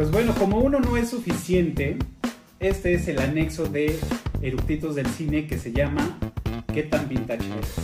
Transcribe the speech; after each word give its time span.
Pues 0.00 0.10
bueno, 0.12 0.34
como 0.34 0.60
uno 0.60 0.80
no 0.80 0.96
es 0.96 1.10
suficiente, 1.10 1.98
este 2.58 2.94
es 2.94 3.06
el 3.06 3.18
anexo 3.18 3.66
de 3.66 3.98
Eructitos 4.40 4.94
del 4.94 5.04
Cine 5.04 5.46
que 5.46 5.58
se 5.58 5.72
llama 5.72 6.18
¿Qué 6.72 6.84
tan 6.84 7.06
vintage 7.06 7.46
eres? 7.46 7.74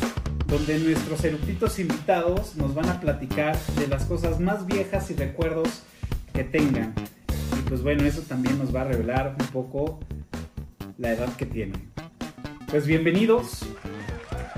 Donde 0.47 0.79
nuestros 0.79 1.23
eructitos 1.27 1.79
invitados 1.79 2.57
nos 2.57 2.75
van 2.75 2.89
a 2.89 3.01
platicar 3.01 3.55
de 3.79 3.87
las 3.89 4.07
cosas 4.07 4.41
más 4.41 4.65
viejas 4.65 5.11
y 5.11 5.15
recuerdos 5.15 5.83
que 6.33 6.43
tengan. 6.43 6.95
Y 7.59 7.69
pues 7.69 7.83
bueno, 7.83 8.03
eso 8.05 8.23
también 8.23 8.57
nos 8.57 8.75
va 8.75 8.81
a 8.81 8.85
revelar 8.85 9.37
un 9.39 9.47
poco 9.49 10.01
la 10.97 11.13
edad 11.13 11.37
que 11.37 11.45
tienen. 11.45 11.93
Pues 12.71 12.87
bienvenidos 12.87 13.67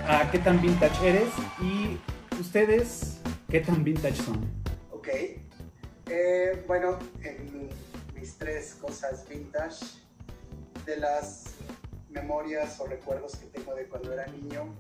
a 0.07 0.31
¿Qué 0.31 0.39
tan 0.39 0.63
vintage 0.63 1.09
eres? 1.09 1.29
Y 1.61 1.99
ustedes, 2.41 3.21
¿qué 3.51 3.59
tan 3.59 3.83
vintage 3.83 4.23
son? 4.23 4.47
Ok. 4.93 5.09
Eh, 6.11 6.65
bueno, 6.67 6.99
en 7.23 7.48
tres 8.49 8.77
cosas 8.81 9.29
vintage, 9.29 9.85
de 10.87 10.97
las 10.97 11.57
memorias 12.09 12.81
o 12.81 12.87
recuerdos 12.87 13.37
que 13.37 13.45
tengo 13.49 13.75
de 13.75 13.87
cuando 13.87 14.11
era 14.11 14.27
niño, 14.29 14.75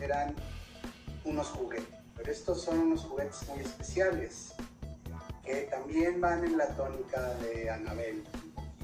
eran 0.00 0.32
unos 1.24 1.48
juguetes. 1.48 1.88
Pero 2.14 2.30
estos 2.30 2.62
son 2.62 2.78
unos 2.78 3.00
juguetes 3.00 3.48
muy 3.48 3.64
especiales, 3.64 4.54
que 5.44 5.62
también 5.62 6.20
van 6.20 6.44
en 6.44 6.56
la 6.56 6.68
tónica 6.68 7.34
de 7.42 7.68
Anabel. 7.68 8.22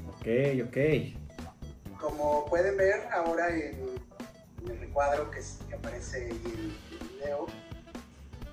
Ok, 0.09 0.67
ok. 0.67 1.97
Como 1.97 2.45
pueden 2.47 2.75
ver 2.75 3.07
ahora 3.13 3.47
en, 3.47 3.79
en 4.61 4.71
el 4.71 4.77
recuadro 4.77 5.31
que, 5.31 5.39
que 5.69 5.75
aparece 5.75 6.25
en 6.25 6.31
el 6.31 6.77
video, 6.99 7.47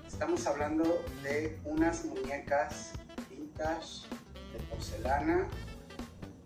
estamos 0.07 0.47
hablando 0.47 1.03
de 1.21 1.59
unas 1.65 2.05
muñecas 2.05 2.93
vintage 3.29 4.07
de 4.59 4.63
porcelana 4.69 5.47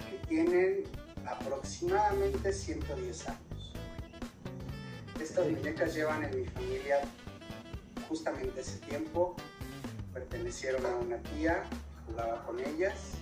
que 0.10 0.28
tienen 0.28 0.84
aproximadamente 1.26 2.54
110 2.54 3.28
años. 3.28 3.74
Estas 5.20 5.48
muñecas 5.48 5.94
llevan 5.94 6.24
en 6.24 6.42
mi 6.42 6.46
familia 6.46 7.02
justamente 8.08 8.62
ese 8.62 8.78
tiempo, 8.80 9.36
pertenecieron 10.14 10.86
a 10.86 10.96
una 10.96 11.18
tía, 11.18 11.64
jugaba 12.06 12.46
con 12.46 12.60
ellas. 12.60 13.14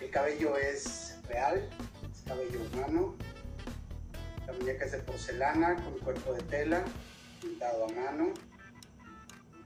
El 0.00 0.10
cabello 0.10 0.56
es 0.56 1.18
real, 1.28 1.68
es 2.10 2.22
cabello 2.26 2.60
humano. 2.72 3.14
La 4.46 4.52
muñeca 4.52 4.84
es 4.84 4.92
de 4.92 4.98
porcelana 4.98 5.76
con 5.76 5.98
cuerpo 5.98 6.32
de 6.32 6.42
tela, 6.42 6.84
pintado 7.40 7.84
a 7.84 7.88
mano. 7.88 8.32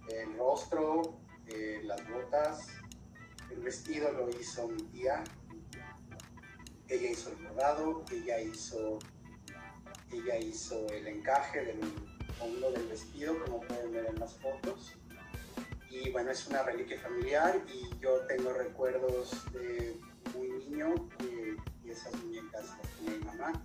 El 0.09 0.37
rostro, 0.37 1.19
eh, 1.47 1.81
las 1.85 2.01
botas, 2.09 2.69
el 3.57 3.63
vestido 3.63 4.13
lo 4.13 4.29
hizo 4.29 4.69
mi 4.69 4.83
tía, 4.83 5.25
ella 6.89 7.11
hizo 7.11 7.31
el 7.31 7.37
bordado, 7.37 8.05
ella 8.13 8.41
hizo, 8.41 8.99
ella 10.13 10.39
hizo 10.39 10.87
el 10.91 11.07
encaje 11.07 11.65
del 11.65 11.81
fondo 12.39 12.71
del 12.71 12.87
vestido, 12.87 13.43
como 13.45 13.61
pueden 13.63 13.93
ver 13.93 14.07
en 14.07 14.21
las 14.21 14.35
fotos. 14.35 14.93
Y 15.91 16.11
bueno, 16.11 16.31
es 16.31 16.47
una 16.47 16.63
reliquia 16.63 17.01
familiar 17.01 17.63
y 17.73 17.99
yo 17.99 18.21
tengo 18.27 18.53
recuerdos 18.53 19.51
de 19.53 19.99
muy 20.35 20.49
niño 20.51 20.95
y, 21.21 21.87
y 21.87 21.91
esas 21.91 22.15
muñecas 22.23 22.67
las 22.67 22.97
tenía 22.97 23.19
mi 23.19 23.25
mamá. 23.25 23.65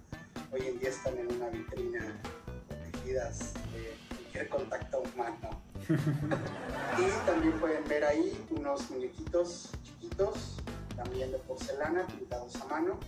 Hoy 0.52 0.62
en 0.68 0.80
día 0.80 0.90
están 0.90 1.18
en 1.18 1.34
una 1.34 1.50
vitrina 1.50 2.22
protegidas 2.68 3.54
de 3.74 3.98
cualquier 4.08 4.50
contacto 4.50 5.02
humano. 5.02 5.71
y 6.98 7.26
también 7.26 7.60
pueden 7.60 7.88
ver 7.88 8.04
ahí 8.04 8.46
unos 8.52 8.90
muñequitos 8.92 9.70
chiquitos 9.84 10.58
también 10.96 11.32
de 11.32 11.38
porcelana, 11.40 12.06
pintados 12.08 12.56
a 12.58 12.66
mano. 12.66 13.00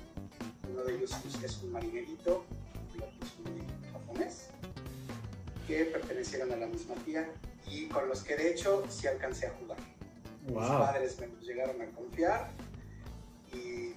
Uno 0.71 0.83
de 0.83 0.95
ellos 0.95 1.11
es 1.43 1.63
un 1.63 1.71
marinerito, 1.71 2.45
y 2.93 2.97
otro 2.97 3.13
es 3.21 3.37
un 3.37 3.53
muñequito 3.53 3.87
japonés, 3.91 4.49
que 5.67 5.85
pertenecieron 5.85 6.51
a 6.51 6.55
la 6.55 6.67
misma 6.67 6.95
tía 7.05 7.29
y 7.67 7.87
con 7.87 8.07
los 8.07 8.23
que 8.23 8.35
de 8.35 8.51
hecho 8.51 8.83
sí 8.89 9.07
alcancé 9.07 9.47
a 9.47 9.53
jugar. 9.59 9.77
Wow. 10.47 10.61
Mis 10.61 10.69
padres 10.69 11.19
me 11.19 11.27
los 11.27 11.41
llegaron 11.41 11.81
a 11.81 11.85
confiar 11.87 12.49
y 13.53 13.93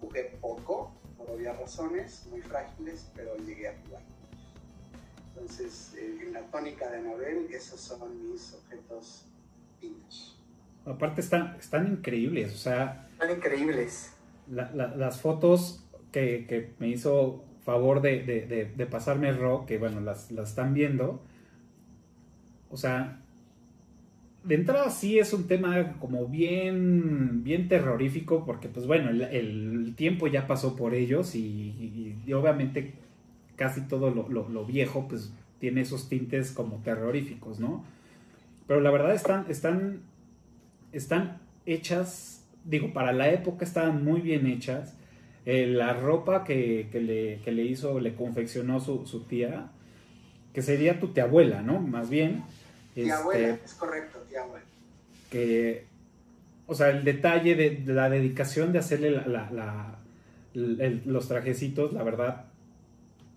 jugué 0.00 0.38
poco, 0.40 0.92
por 1.16 1.30
obvias 1.30 1.58
razones, 1.58 2.26
muy 2.26 2.40
frágiles, 2.40 3.08
pero 3.14 3.36
llegué 3.36 3.68
a 3.68 3.74
jugar. 3.84 4.02
Entonces, 5.40 5.94
eh, 5.98 6.18
en 6.26 6.32
la 6.34 6.40
tónica 6.50 6.90
de 6.90 7.02
Nobel, 7.02 7.46
esos 7.50 7.80
son 7.80 8.30
mis 8.30 8.52
objetos 8.54 9.24
vintage. 9.80 10.34
Aparte 10.84 11.20
están, 11.22 11.56
están 11.58 11.86
increíbles, 11.86 12.52
o 12.54 12.58
sea, 12.58 13.08
Están 13.12 13.30
increíbles. 13.36 14.12
la- 14.50 14.70
la- 14.74 14.94
las 14.96 15.20
fotos 15.20 15.82
que, 16.12 16.44
que 16.46 16.72
me 16.78 16.88
hizo 16.88 17.42
favor 17.64 18.02
de, 18.02 18.22
de- 18.22 18.46
de- 18.46 18.64
de 18.66 18.86
pasarme 18.86 19.32
Ro, 19.32 19.64
que 19.66 19.78
bueno, 19.78 20.00
las, 20.00 20.30
las 20.30 20.50
están 20.50 20.74
viendo, 20.74 21.22
o 22.70 22.76
sea, 22.76 23.20
de 24.44 24.54
entrada 24.54 24.90
sí 24.90 25.18
es 25.18 25.32
un 25.32 25.46
tema 25.46 25.96
como 26.00 26.26
bien, 26.26 27.42
bien 27.44 27.68
terrorífico, 27.68 28.44
porque 28.44 28.68
pues 28.68 28.86
bueno, 28.86 29.08
el, 29.10 29.22
el 29.22 29.94
tiempo 29.96 30.26
ya 30.26 30.46
pasó 30.46 30.76
por 30.76 30.94
ellos 30.94 31.34
y, 31.34 31.40
y- 31.40 32.22
y 32.26 32.32
obviamente 32.34 32.92
casi 33.60 33.82
todo 33.82 34.10
lo, 34.10 34.26
lo- 34.30 34.48
lo 34.48 34.64
viejo 34.64 35.06
pues 35.06 35.30
tiene 35.58 35.82
esos 35.82 36.08
tintes 36.08 36.50
como 36.50 36.78
terroríficos, 36.82 37.60
¿no? 37.60 37.84
Pero 38.66 38.80
la 38.80 38.90
verdad 38.90 39.14
están, 39.14 39.44
están, 39.50 40.00
están 40.92 41.36
hechas, 41.66 42.42
digo, 42.64 42.94
para 42.94 43.12
la 43.12 43.28
época 43.30 43.66
estaban 43.66 44.02
muy 44.02 44.22
bien 44.22 44.46
hechas. 44.46 44.94
Eh, 45.44 45.66
la 45.66 45.92
ropa 45.92 46.42
que, 46.44 46.88
que 46.90 47.00
le, 47.02 47.40
que 47.44 47.52
le 47.52 47.64
hizo, 47.64 48.00
le 48.00 48.14
confeccionó 48.14 48.80
su, 48.80 49.06
su 49.06 49.24
tía, 49.24 49.68
que 50.54 50.62
sería 50.62 50.98
tu 50.98 51.08
tía 51.08 51.24
abuela, 51.24 51.60
¿no? 51.60 51.80
Más 51.80 52.08
bien. 52.08 52.42
Tía 52.94 53.04
Este, 53.04 53.12
abuela, 53.12 53.58
es 53.62 53.74
correcto, 53.74 54.18
tía 54.28 54.42
abuela. 54.42 54.64
que, 55.30 55.84
o 56.66 56.74
sea, 56.74 56.88
el 56.90 57.04
detalle 57.04 57.54
de, 57.56 57.70
de 57.76 57.92
la 57.92 58.08
dedicación 58.08 58.72
de 58.72 58.78
hacerle 58.78 59.10
la- 59.10 59.26
la- 59.26 59.50
la- 59.50 59.98
el- 60.54 61.02
los 61.04 61.28
trajecitos, 61.28 61.92
la 61.92 62.02
verdad, 62.02 62.46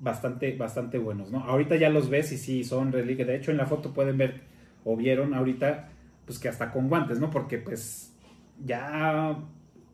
bastante, 0.04 0.56
bastante 0.58 0.98
buenos, 0.98 1.32
¿no? 1.32 1.40
Ahorita 1.40 1.78
ya 1.78 1.90
los 1.90 2.10
ves 2.10 2.32
y 2.34 2.38
sí, 2.38 2.64
son 2.64 2.92
reliquias. 2.92 3.28
De 3.28 3.36
hecho, 3.38 3.52
en 3.52 3.58
la 3.58 3.66
foto 3.66 3.94
pueden 3.94 4.18
ver, 4.18 4.42
o 4.84 4.98
vieron 4.98 5.34
ahorita, 5.34 5.90
pues 6.26 6.40
que 6.40 6.50
hasta 6.50 6.72
con 6.72 6.90
guantes, 6.90 7.20
¿no? 7.20 7.30
Porque 7.30 7.58
pues 7.58 8.12
ya 8.64 9.40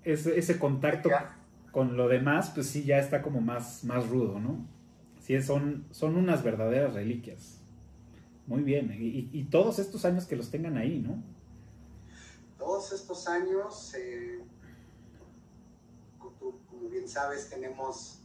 ese, 0.04 0.38
ese 0.38 0.58
contacto 0.58 1.10
Ya. 1.10 1.38
con 1.72 1.96
lo 1.96 2.08
demás, 2.08 2.52
pues 2.54 2.68
sí, 2.68 2.84
ya 2.84 2.98
está 2.98 3.22
como 3.22 3.40
más, 3.40 3.84
más 3.84 4.10
rudo, 4.10 4.40
¿no? 4.40 4.66
Sí, 5.22 5.40
son, 5.44 5.86
son 5.92 6.16
unas 6.16 6.44
verdaderas 6.44 6.94
reliquias. 6.96 7.62
Muy 8.48 8.64
bien. 8.64 8.92
Y, 9.00 9.44
todos 9.44 9.78
estos 9.78 10.06
años 10.06 10.26
que 10.26 10.36
los 10.36 10.50
tengan 10.50 10.76
ahí, 10.76 10.98
¿no? 11.00 11.22
Todos 12.58 12.92
estos 12.92 13.28
años, 13.28 13.94
eh, 13.94 14.40
como 16.18 16.32
tú 16.32 16.60
como 16.68 16.90
bien 16.90 17.08
sabes, 17.08 17.48
tenemos 17.48 18.19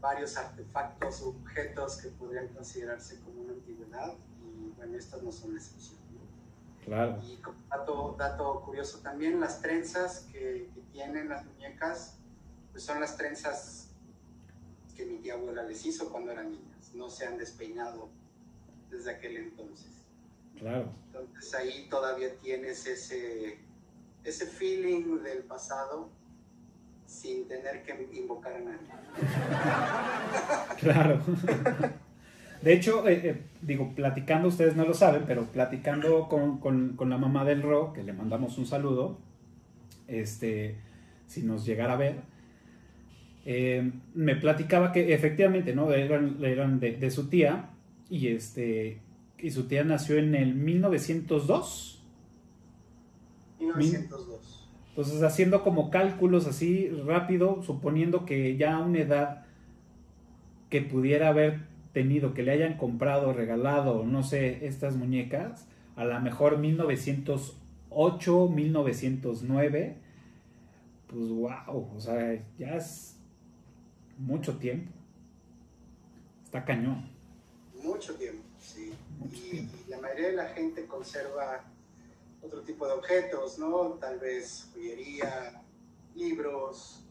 varios 0.00 0.36
artefactos 0.36 1.22
o 1.22 1.30
objetos 1.30 1.96
que 1.96 2.08
podrían 2.08 2.48
considerarse 2.48 3.20
como 3.20 3.42
una 3.42 3.52
antigüedad 3.52 4.14
y 4.42 4.70
bueno, 4.76 4.96
estos 4.96 5.22
no 5.22 5.32
son 5.32 5.54
la 5.54 5.60
excepción. 5.60 5.98
¿no? 6.12 6.84
Claro. 6.84 7.20
Y 7.22 7.36
como 7.38 7.58
dato, 7.68 8.16
dato 8.18 8.62
curioso 8.64 8.98
también, 9.00 9.40
las 9.40 9.60
trenzas 9.60 10.26
que, 10.32 10.70
que 10.74 10.80
tienen 10.92 11.28
las 11.28 11.44
muñecas, 11.44 12.18
pues 12.72 12.84
son 12.84 13.00
las 13.00 13.16
trenzas 13.16 13.90
que 14.96 15.04
mi 15.06 15.18
tía 15.18 15.34
abuela 15.34 15.62
les 15.62 15.84
hizo 15.86 16.10
cuando 16.10 16.32
eran 16.32 16.50
niñas, 16.50 16.92
no 16.94 17.08
se 17.08 17.26
han 17.26 17.38
despeinado 17.38 18.08
desde 18.90 19.12
aquel 19.12 19.36
entonces. 19.36 19.92
Claro. 20.56 20.90
Entonces 21.06 21.54
ahí 21.54 21.88
todavía 21.88 22.36
tienes 22.38 22.84
ese, 22.86 23.58
ese 24.24 24.46
feeling 24.46 25.22
del 25.22 25.44
pasado 25.44 26.10
sin 27.08 27.48
tener 27.48 27.82
que 27.82 28.08
invocar 28.14 28.52
a 28.52 28.60
nadie. 28.60 28.78
Claro. 30.78 31.20
De 32.62 32.72
hecho, 32.72 33.08
eh, 33.08 33.20
eh, 33.24 33.42
digo, 33.62 33.92
platicando, 33.96 34.46
ustedes 34.48 34.76
no 34.76 34.84
lo 34.84 34.94
saben, 34.94 35.24
pero 35.26 35.44
platicando 35.46 36.28
con, 36.28 36.58
con- 36.58 36.94
con 36.96 37.08
la 37.10 37.16
mamá 37.18 37.44
del 37.44 37.62
Ro, 37.62 37.92
que 37.92 38.02
le 38.04 38.12
mandamos 38.12 38.58
un 38.58 38.66
saludo, 38.66 39.18
este, 40.06 40.76
si 41.26 41.42
nos 41.42 41.64
llegara 41.64 41.94
a 41.94 41.96
ver, 41.96 42.16
eh, 43.46 43.90
me 44.14 44.36
platicaba 44.36 44.92
que 44.92 45.14
efectivamente, 45.14 45.74
¿no? 45.74 45.90
Eran, 45.92 46.44
eran 46.44 46.78
de, 46.78 46.92
de 46.92 47.10
su 47.10 47.28
tía, 47.28 47.70
y 48.10 48.28
este, 48.28 49.00
y 49.38 49.50
su 49.50 49.66
tía 49.66 49.82
nació 49.84 50.18
en 50.18 50.34
el 50.34 50.54
1902. 50.54 52.04
1902. 53.60 54.57
Entonces, 54.98 55.22
haciendo 55.22 55.62
como 55.62 55.90
cálculos 55.90 56.48
así 56.48 56.88
rápido, 57.06 57.62
suponiendo 57.62 58.26
que 58.26 58.56
ya 58.56 58.74
a 58.74 58.80
una 58.80 58.98
edad 58.98 59.46
que 60.70 60.82
pudiera 60.82 61.28
haber 61.28 61.60
tenido, 61.92 62.34
que 62.34 62.42
le 62.42 62.50
hayan 62.50 62.76
comprado, 62.76 63.32
regalado, 63.32 64.02
no 64.04 64.24
sé, 64.24 64.66
estas 64.66 64.96
muñecas, 64.96 65.68
a 65.94 66.04
lo 66.04 66.20
mejor 66.20 66.58
1908, 66.58 68.48
1909, 68.48 69.96
pues 71.06 71.28
wow, 71.28 71.90
o 71.94 72.00
sea, 72.00 72.44
ya 72.58 72.74
es 72.74 73.20
mucho 74.18 74.56
tiempo. 74.56 74.90
Está 76.42 76.64
cañón. 76.64 77.08
Mucho 77.84 78.16
tiempo, 78.16 78.42
sí. 78.58 78.92
y, 79.30 79.68
la 79.88 80.00
mayoría 80.00 80.30
de 80.30 80.34
la 80.34 80.46
gente 80.46 80.86
conserva 80.86 81.62
otro 82.42 82.62
tipo 82.62 82.86
de 82.86 82.92
objetos, 82.92 83.58
¿no? 83.58 83.98
Tal 84.00 84.18
vez 84.18 84.70
joyería, 84.72 85.62
libros, 86.14 87.04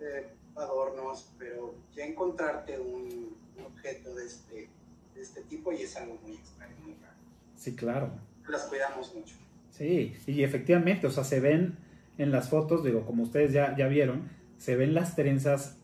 eh, 0.00 0.28
adornos, 0.56 1.32
pero 1.38 1.74
ya 1.94 2.04
encontrarte 2.04 2.78
un, 2.78 3.36
objeto 3.64 4.14
de 4.14 4.24
este, 4.24 4.68
de 5.14 5.20
este 5.20 5.42
tipo 5.42 5.72
y 5.72 5.82
es 5.82 5.96
algo 5.96 6.16
muy 6.22 6.36
extraño, 6.36 6.76
muy 6.84 6.94
raro. 6.94 7.16
Sí, 7.56 7.74
claro. 7.74 8.10
Las 8.48 8.66
cuidamos 8.66 9.12
mucho. 9.14 9.34
Sí, 9.70 10.16
y 10.26 10.42
efectivamente, 10.42 11.06
o 11.06 11.10
sea, 11.10 11.24
se 11.24 11.40
ven 11.40 11.76
en 12.18 12.30
las 12.30 12.48
fotos, 12.48 12.84
digo, 12.84 13.04
como 13.04 13.24
ustedes 13.24 13.52
ya, 13.52 13.76
ya 13.76 13.88
vieron, 13.88 14.30
se 14.58 14.76
ven 14.76 14.94
las 14.94 15.16
trenzas, 15.16 15.76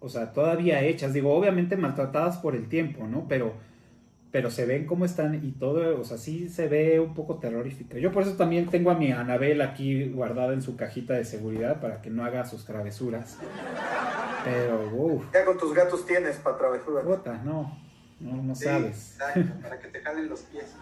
o 0.00 0.08
sea, 0.08 0.32
todavía 0.32 0.82
hechas, 0.82 1.12
digo, 1.12 1.34
obviamente 1.34 1.76
maltratadas 1.76 2.38
por 2.38 2.54
el 2.54 2.68
tiempo, 2.68 3.06
¿no? 3.06 3.26
Pero, 3.28 3.54
pero 4.34 4.50
se 4.50 4.66
ven 4.66 4.84
cómo 4.84 5.04
están 5.04 5.36
y 5.44 5.52
todo, 5.52 6.00
o 6.00 6.02
sea, 6.02 6.18
sí 6.18 6.48
se 6.48 6.66
ve 6.66 6.98
un 6.98 7.14
poco 7.14 7.36
terrorífico. 7.38 7.98
Yo 7.98 8.10
por 8.10 8.24
eso 8.24 8.32
también 8.32 8.66
tengo 8.66 8.90
a 8.90 8.96
mi 8.96 9.12
Anabel 9.12 9.62
aquí 9.62 10.08
guardada 10.08 10.54
en 10.54 10.60
su 10.60 10.74
cajita 10.74 11.14
de 11.14 11.24
seguridad 11.24 11.80
para 11.80 12.02
que 12.02 12.10
no 12.10 12.24
haga 12.24 12.44
sus 12.44 12.64
travesuras. 12.64 13.38
Pero, 14.44 14.90
uff. 14.92 15.30
¿Qué 15.30 15.44
con 15.44 15.56
tus 15.56 15.72
gatos 15.72 16.04
tienes 16.04 16.38
para 16.38 16.58
travesuras? 16.58 17.04
no, 17.44 17.78
no, 18.18 18.42
no 18.42 18.54
sabes. 18.56 19.12
Exacto, 19.12 19.52
para 19.62 19.78
que 19.78 19.86
te 19.86 20.00
jalen 20.00 20.28
los 20.28 20.40
pies. 20.40 20.74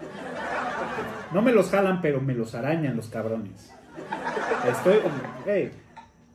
No 1.35 1.43
me 1.43 1.53
los 1.53 1.69
jalan, 1.69 2.01
pero 2.01 2.23
me 2.23 2.33
los 2.33 2.55
arañan 2.55 2.97
los 2.97 3.11
cabrones. 3.11 3.71
Estoy, 4.67 5.73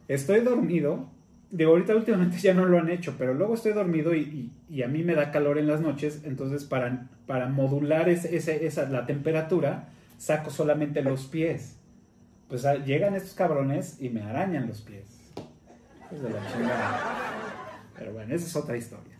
estoy 0.07 0.41
dormido. 0.41 1.09
De 1.51 1.63
ahorita 1.63 1.95
últimamente 1.95 2.37
ya 2.41 2.53
no 2.53 2.65
lo 2.65 2.79
han 2.79 2.89
hecho, 2.89 3.15
pero 3.17 3.33
luego 3.33 3.55
estoy 3.55 3.73
dormido 3.73 4.15
y, 4.15 4.51
a 4.83 4.87
mí 4.87 5.03
me 5.03 5.15
da 5.15 5.31
calor 5.31 5.57
en 5.57 5.67
las 5.67 5.81
noches, 5.81 6.21
entonces 6.25 6.65
para, 6.65 7.07
para 7.25 7.47
modular 7.47 8.09
ese, 8.09 8.65
esa, 8.65 8.89
la 8.89 9.05
temperatura, 9.05 9.89
saco 10.17 10.49
solamente 10.49 11.01
los 11.01 11.25
pies. 11.25 11.77
Pues 12.49 12.65
ah, 12.65 12.75
llegan 12.75 13.15
estos 13.15 13.33
cabrones 13.33 14.01
y 14.01 14.09
me 14.09 14.21
arañan 14.21 14.67
los 14.67 14.81
pies. 14.81 15.05
Es 16.11 16.21
de 16.21 16.29
la. 16.29 16.39
Pero 17.97 18.13
bueno, 18.13 18.33
esa 18.33 18.45
es 18.45 18.55
otra 18.55 18.77
historia. 18.77 19.17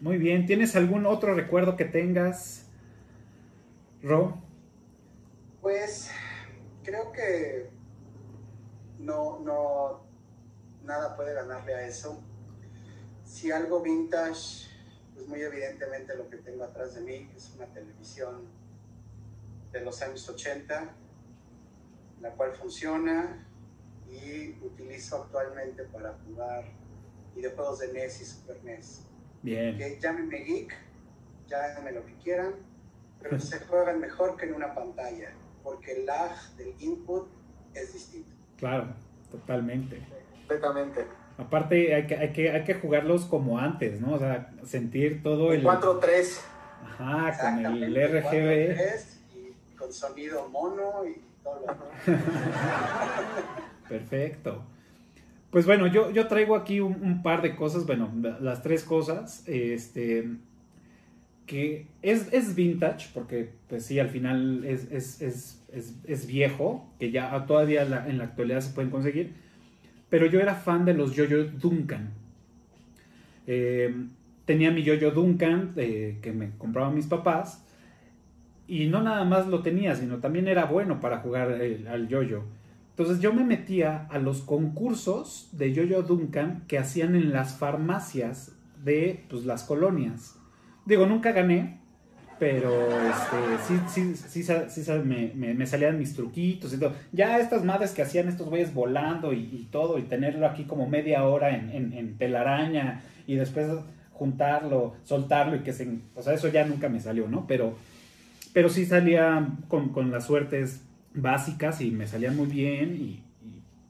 Muy 0.00 0.18
bien, 0.18 0.46
¿tienes 0.46 0.76
algún 0.76 1.06
otro 1.06 1.34
recuerdo 1.34 1.76
que 1.76 1.84
tengas, 1.84 2.66
Ro? 4.02 4.38
Pues 5.60 6.10
creo 6.82 7.12
que 7.12 7.70
no, 8.98 9.40
no, 9.40 10.04
nada 10.84 11.16
puede 11.16 11.34
ganarle 11.34 11.74
a 11.74 11.86
eso. 11.86 12.22
Si 13.24 13.50
algo 13.50 13.80
vintage, 13.80 14.68
pues 15.14 15.26
muy 15.26 15.40
evidentemente 15.40 16.16
lo 16.16 16.28
que 16.28 16.36
tengo 16.38 16.64
atrás 16.64 16.94
de 16.94 17.00
mí 17.00 17.30
es 17.36 17.52
una 17.56 17.66
televisión 17.66 18.46
de 19.72 19.80
los 19.80 20.00
años 20.02 20.28
80, 20.28 20.94
la 22.20 22.30
cual 22.32 22.52
funciona 22.52 23.46
y 24.08 24.50
utilizo 24.62 25.24
actualmente 25.24 25.84
para 25.84 26.14
jugar 26.24 26.64
videojuegos 27.34 27.80
de 27.80 27.92
NES 27.92 28.20
y 28.20 28.24
Super 28.24 28.62
NES. 28.62 29.02
Bien. 29.42 29.76
Que 29.76 29.98
llámenme 30.00 30.38
geek, 30.38 30.74
llámenme 31.48 31.92
lo 31.92 32.06
que 32.06 32.14
quieran, 32.18 32.54
pero 33.20 33.40
se 33.40 33.58
juegan 33.60 34.00
mejor 34.00 34.36
que 34.36 34.46
en 34.46 34.54
una 34.54 34.74
pantalla 34.74 35.32
porque 35.64 35.92
el 35.92 36.06
lag 36.06 36.36
del 36.56 36.74
input 36.78 37.26
es 37.72 37.92
distinto. 37.92 38.30
Claro, 38.58 38.94
totalmente. 39.30 40.06
Completamente. 40.46 41.06
Aparte, 41.38 41.94
hay 41.94 42.06
que, 42.06 42.16
hay, 42.16 42.32
que, 42.32 42.50
hay 42.50 42.64
que 42.64 42.74
jugarlos 42.74 43.24
como 43.24 43.58
antes, 43.58 44.00
¿no? 44.00 44.14
O 44.14 44.18
sea, 44.18 44.52
sentir 44.64 45.22
todo 45.22 45.52
el. 45.52 45.64
4-3. 45.64 46.40
Ajá, 46.84 47.36
con 47.40 47.66
el 47.66 47.94
RGB. 47.94 48.76
Y 49.34 49.76
con 49.76 49.92
sonido 49.92 50.48
mono 50.48 51.04
y 51.06 51.20
todo 51.42 51.64
lo 51.66 51.74
Perfecto. 53.88 54.62
Pues 55.50 55.66
bueno, 55.66 55.86
yo, 55.86 56.10
yo 56.10 56.28
traigo 56.28 56.56
aquí 56.56 56.80
un, 56.80 57.02
un, 57.02 57.22
par 57.22 57.42
de 57.42 57.56
cosas, 57.56 57.86
bueno, 57.86 58.10
las 58.40 58.62
tres 58.62 58.84
cosas. 58.84 59.42
Este 59.46 60.36
que 61.46 61.86
es, 62.00 62.32
es, 62.32 62.54
vintage, 62.54 63.08
porque 63.12 63.50
pues 63.68 63.84
sí, 63.84 63.98
al 63.98 64.08
final 64.08 64.64
es, 64.64 64.90
es, 65.20 65.62
es 66.06 66.26
viejo, 66.26 66.88
que 66.98 67.10
ya 67.10 67.44
todavía 67.44 67.82
en 67.82 68.18
la 68.18 68.24
actualidad 68.24 68.62
se 68.62 68.72
pueden 68.72 68.90
conseguir, 68.90 69.34
pero 70.14 70.26
yo 70.26 70.38
era 70.38 70.54
fan 70.54 70.84
de 70.84 70.94
los 70.94 71.10
Jojo 71.16 71.50
Duncan. 71.60 72.10
Eh, 73.48 73.92
tenía 74.44 74.70
mi 74.70 74.86
Jojo 74.86 75.10
Duncan 75.10 75.72
eh, 75.74 76.20
que 76.22 76.30
me 76.30 76.52
compraban 76.56 76.94
mis 76.94 77.08
papás, 77.08 77.66
y 78.68 78.86
no 78.86 79.02
nada 79.02 79.24
más 79.24 79.48
lo 79.48 79.60
tenía, 79.62 79.96
sino 79.96 80.18
también 80.18 80.46
era 80.46 80.66
bueno 80.66 81.00
para 81.00 81.18
jugar 81.18 81.60
al 81.90 82.08
Jojo. 82.08 82.44
Entonces 82.90 83.18
yo 83.18 83.32
me 83.32 83.42
metía 83.42 84.06
a 84.08 84.20
los 84.20 84.42
concursos 84.42 85.48
de 85.50 85.74
Jojo 85.74 86.02
Duncan 86.02 86.62
que 86.68 86.78
hacían 86.78 87.16
en 87.16 87.32
las 87.32 87.58
farmacias 87.58 88.56
de 88.84 89.24
pues, 89.28 89.44
las 89.44 89.64
colonias. 89.64 90.38
Digo, 90.86 91.06
nunca 91.06 91.32
gané, 91.32 91.80
pero 92.38 92.70
este, 93.08 93.36
sí, 93.66 94.14
sí, 94.16 94.42
sí, 94.44 94.82
sí 94.82 94.92
me, 95.04 95.32
me, 95.34 95.66
salían 95.66 95.98
mis 95.98 96.14
truquitos 96.14 96.72
y 96.72 96.78
todo. 96.78 96.92
Ya 97.12 97.38
estas 97.38 97.64
madres 97.64 97.92
que 97.92 98.02
hacían 98.02 98.28
estos 98.28 98.48
güeyes 98.48 98.74
volando 98.74 99.32
y, 99.32 99.68
todo, 99.70 99.98
y 99.98 100.02
tenerlo 100.02 100.46
aquí 100.46 100.64
como 100.64 100.88
media 100.88 101.24
hora 101.24 101.54
en, 101.54 101.92
en, 101.92 102.16
telaraña 102.18 103.02
y 103.26 103.36
después 103.36 103.68
juntarlo, 104.12 104.94
soltarlo 105.04 105.56
y 105.56 105.60
que 105.60 105.72
se... 105.72 105.88
O 106.14 106.22
sea, 106.22 106.34
eso 106.34 106.48
ya 106.48 106.64
nunca 106.64 106.88
me 106.88 107.00
salió, 107.00 107.28
¿no? 107.28 107.46
Pero, 107.46 107.74
pero 108.52 108.68
sí 108.68 108.84
salía 108.86 109.48
con, 109.68 109.90
con 109.90 110.10
las 110.10 110.26
suertes 110.26 110.82
básicas 111.14 111.80
y 111.80 111.90
me 111.90 112.06
salían 112.06 112.36
muy 112.36 112.46
bien 112.46 112.96
y, 112.96 113.22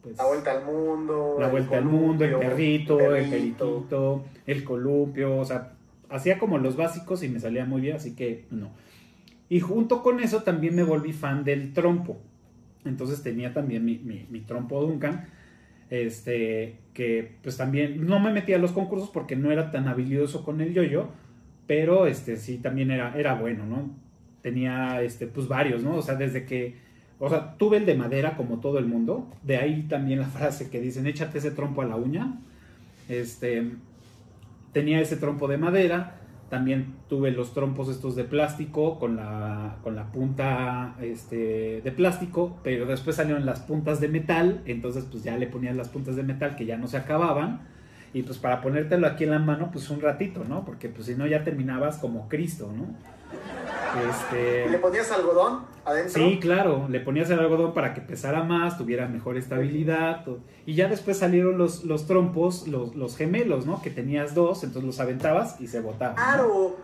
pues... 0.02 0.16
La 0.18 0.26
vuelta 0.26 0.52
al 0.52 0.64
mundo. 0.64 1.36
La 1.40 1.48
vuelta 1.48 1.78
al 1.78 1.84
mundo, 1.84 2.24
el 2.24 2.36
perrito, 2.36 3.14
el 3.14 3.30
perito, 3.30 4.24
el 4.46 4.64
columpio, 4.64 5.38
o 5.38 5.44
sea 5.44 5.73
hacía 6.08 6.38
como 6.38 6.58
los 6.58 6.76
básicos 6.76 7.22
y 7.22 7.28
me 7.28 7.40
salía 7.40 7.64
muy 7.64 7.80
bien, 7.80 7.96
así 7.96 8.14
que 8.14 8.46
no. 8.50 8.70
Y 9.48 9.60
junto 9.60 10.02
con 10.02 10.20
eso 10.20 10.42
también 10.42 10.74
me 10.74 10.82
volví 10.82 11.12
fan 11.12 11.44
del 11.44 11.72
trompo. 11.72 12.18
Entonces 12.84 13.22
tenía 13.22 13.52
también 13.52 13.84
mi, 13.84 13.98
mi, 13.98 14.40
trompo 14.40 14.82
Duncan. 14.82 15.28
Este, 15.90 16.78
que 16.92 17.36
pues 17.42 17.56
también 17.56 18.06
no 18.06 18.18
me 18.18 18.32
metía 18.32 18.56
a 18.56 18.58
los 18.58 18.72
concursos 18.72 19.10
porque 19.10 19.36
no 19.36 19.52
era 19.52 19.70
tan 19.70 19.86
habilidoso 19.86 20.42
con 20.42 20.60
el 20.60 20.72
yoyo, 20.72 21.08
pero 21.66 22.06
este 22.06 22.36
sí 22.36 22.58
también 22.58 22.90
era, 22.90 23.16
era 23.16 23.34
bueno, 23.34 23.66
¿no? 23.66 23.90
Tenía 24.42 25.02
este, 25.02 25.26
pues 25.26 25.46
varios, 25.46 25.82
¿no? 25.82 25.96
O 25.96 26.02
sea, 26.02 26.16
desde 26.16 26.46
que, 26.46 26.76
o 27.18 27.28
sea, 27.28 27.56
tuve 27.56 27.76
el 27.76 27.86
de 27.86 27.94
madera 27.94 28.36
como 28.36 28.60
todo 28.60 28.78
el 28.78 28.86
mundo, 28.86 29.30
de 29.42 29.58
ahí 29.58 29.82
también 29.82 30.20
la 30.20 30.26
frase 30.30 30.70
que 30.70 30.80
dicen, 30.80 31.06
échate 31.06 31.38
ese 31.38 31.50
trompo 31.50 31.82
a 31.82 31.86
la 31.86 31.96
uña. 31.96 32.40
Este, 33.08 33.70
tenía 34.74 35.00
ese 35.00 35.16
trompo 35.16 35.48
de 35.48 35.56
madera, 35.56 36.16
también 36.50 36.96
tuve 37.08 37.30
los 37.30 37.54
trompos 37.54 37.88
estos 37.88 38.14
de 38.16 38.24
plástico 38.24 38.98
con 38.98 39.16
la, 39.16 39.78
con 39.82 39.96
la 39.96 40.12
punta 40.12 40.94
este, 41.00 41.80
de 41.82 41.92
plástico, 41.92 42.58
pero 42.62 42.84
después 42.84 43.16
salieron 43.16 43.46
las 43.46 43.60
puntas 43.60 44.00
de 44.00 44.08
metal, 44.08 44.60
entonces 44.66 45.06
pues 45.10 45.24
ya 45.24 45.38
le 45.38 45.46
ponías 45.46 45.74
las 45.74 45.88
puntas 45.88 46.16
de 46.16 46.22
metal 46.22 46.54
que 46.54 46.66
ya 46.66 46.76
no 46.76 46.86
se 46.86 46.98
acababan, 46.98 47.62
y 48.12 48.22
pues 48.22 48.38
para 48.38 48.60
ponértelo 48.60 49.06
aquí 49.06 49.24
en 49.24 49.30
la 49.30 49.38
mano 49.38 49.70
pues 49.72 49.88
un 49.90 50.00
ratito, 50.00 50.44
¿no? 50.48 50.64
Porque 50.64 50.88
pues 50.88 51.06
si 51.06 51.14
no 51.14 51.26
ya 51.26 51.42
terminabas 51.42 51.96
como 51.98 52.28
Cristo, 52.28 52.70
¿no? 52.76 52.94
Este... 53.96 54.68
¿Le 54.68 54.78
ponías 54.78 55.10
algodón 55.10 55.64
adentro? 55.84 56.22
Sí, 56.22 56.38
claro, 56.40 56.86
le 56.88 57.00
ponías 57.00 57.30
el 57.30 57.38
algodón 57.38 57.74
para 57.74 57.94
que 57.94 58.00
pesara 58.00 58.42
más, 58.42 58.78
tuviera 58.78 59.06
mejor 59.08 59.36
estabilidad. 59.36 60.24
Y 60.66 60.74
ya 60.74 60.88
después 60.88 61.18
salieron 61.18 61.58
los, 61.58 61.84
los 61.84 62.06
trompos, 62.06 62.66
los, 62.68 62.94
los, 62.94 63.16
gemelos, 63.16 63.66
¿no? 63.66 63.82
Que 63.82 63.90
tenías 63.90 64.34
dos, 64.34 64.64
entonces 64.64 64.86
los 64.86 65.00
aventabas 65.00 65.60
y 65.60 65.68
se 65.68 65.80
botaban. 65.80 66.16
¡Claro! 66.16 66.76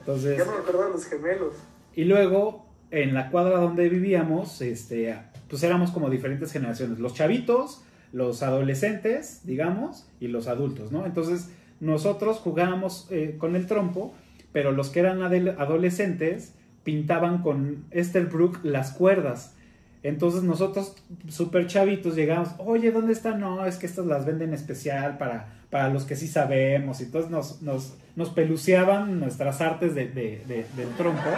Entonces, 0.00 0.38
ya 0.38 0.44
me 0.44 0.58
acuerdo 0.58 0.84
de 0.84 0.90
los 0.90 1.06
gemelos. 1.06 1.54
Y 1.94 2.04
luego, 2.04 2.66
en 2.90 3.14
la 3.14 3.30
cuadra 3.30 3.58
donde 3.58 3.88
vivíamos, 3.88 4.60
este, 4.60 5.16
pues 5.48 5.62
éramos 5.62 5.90
como 5.90 6.10
diferentes 6.10 6.52
generaciones. 6.52 6.98
Los 6.98 7.14
chavitos, 7.14 7.84
los 8.12 8.42
adolescentes, 8.42 9.40
digamos, 9.44 10.06
y 10.18 10.28
los 10.28 10.48
adultos, 10.48 10.90
¿no? 10.92 11.06
Entonces, 11.06 11.50
nosotros 11.80 12.38
jugábamos 12.38 13.08
eh, 13.10 13.36
con 13.38 13.56
el 13.56 13.66
trompo 13.66 14.14
pero 14.52 14.72
los 14.72 14.90
que 14.90 15.00
eran 15.00 15.22
adolescentes 15.22 16.54
pintaban 16.84 17.42
con 17.42 17.84
Brook 18.30 18.60
las 18.62 18.92
cuerdas. 18.92 19.54
Entonces 20.02 20.42
nosotros, 20.42 20.96
súper 21.28 21.68
chavitos, 21.68 22.16
llegamos, 22.16 22.50
oye, 22.58 22.90
¿dónde 22.90 23.12
están? 23.12 23.40
No, 23.40 23.64
es 23.66 23.76
que 23.76 23.86
estas 23.86 24.06
las 24.06 24.26
venden 24.26 24.52
especial 24.52 25.16
para, 25.16 25.62
para 25.70 25.90
los 25.90 26.04
que 26.04 26.16
sí 26.16 26.26
sabemos. 26.26 27.00
Y 27.00 27.04
entonces 27.04 27.30
nos, 27.30 27.62
nos, 27.62 27.96
nos 28.16 28.30
peluceaban 28.30 29.20
nuestras 29.20 29.60
artes 29.60 29.94
de, 29.94 30.06
del 30.06 30.88
trompo. 30.96 31.30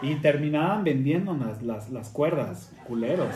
Y 0.00 0.14
terminaban 0.16 0.84
vendiendo 0.84 1.36
las, 1.62 1.90
las, 1.90 2.08
cuerdas, 2.10 2.70
culeros. 2.86 3.34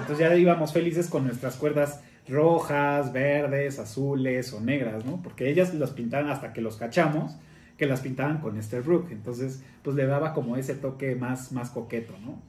Entonces 0.00 0.26
ya 0.26 0.34
íbamos 0.34 0.72
felices 0.72 1.08
con 1.08 1.24
nuestras 1.26 1.56
cuerdas 1.56 2.00
rojas, 2.28 3.12
verdes, 3.12 3.78
azules 3.78 4.52
o 4.52 4.60
negras, 4.60 5.04
¿no? 5.04 5.20
Porque 5.22 5.50
ellas 5.50 5.74
las 5.74 5.90
pintaban 5.90 6.30
hasta 6.30 6.52
que 6.52 6.60
los 6.60 6.76
cachamos, 6.76 7.36
que 7.76 7.86
las 7.86 8.00
pintaban 8.00 8.38
con 8.38 8.58
este 8.58 8.80
Brook. 8.80 9.08
Entonces, 9.10 9.62
pues 9.82 9.96
le 9.96 10.06
daba 10.06 10.32
como 10.32 10.56
ese 10.56 10.74
toque 10.74 11.14
más, 11.14 11.52
más 11.52 11.70
coqueto, 11.70 12.14
¿no? 12.24 12.40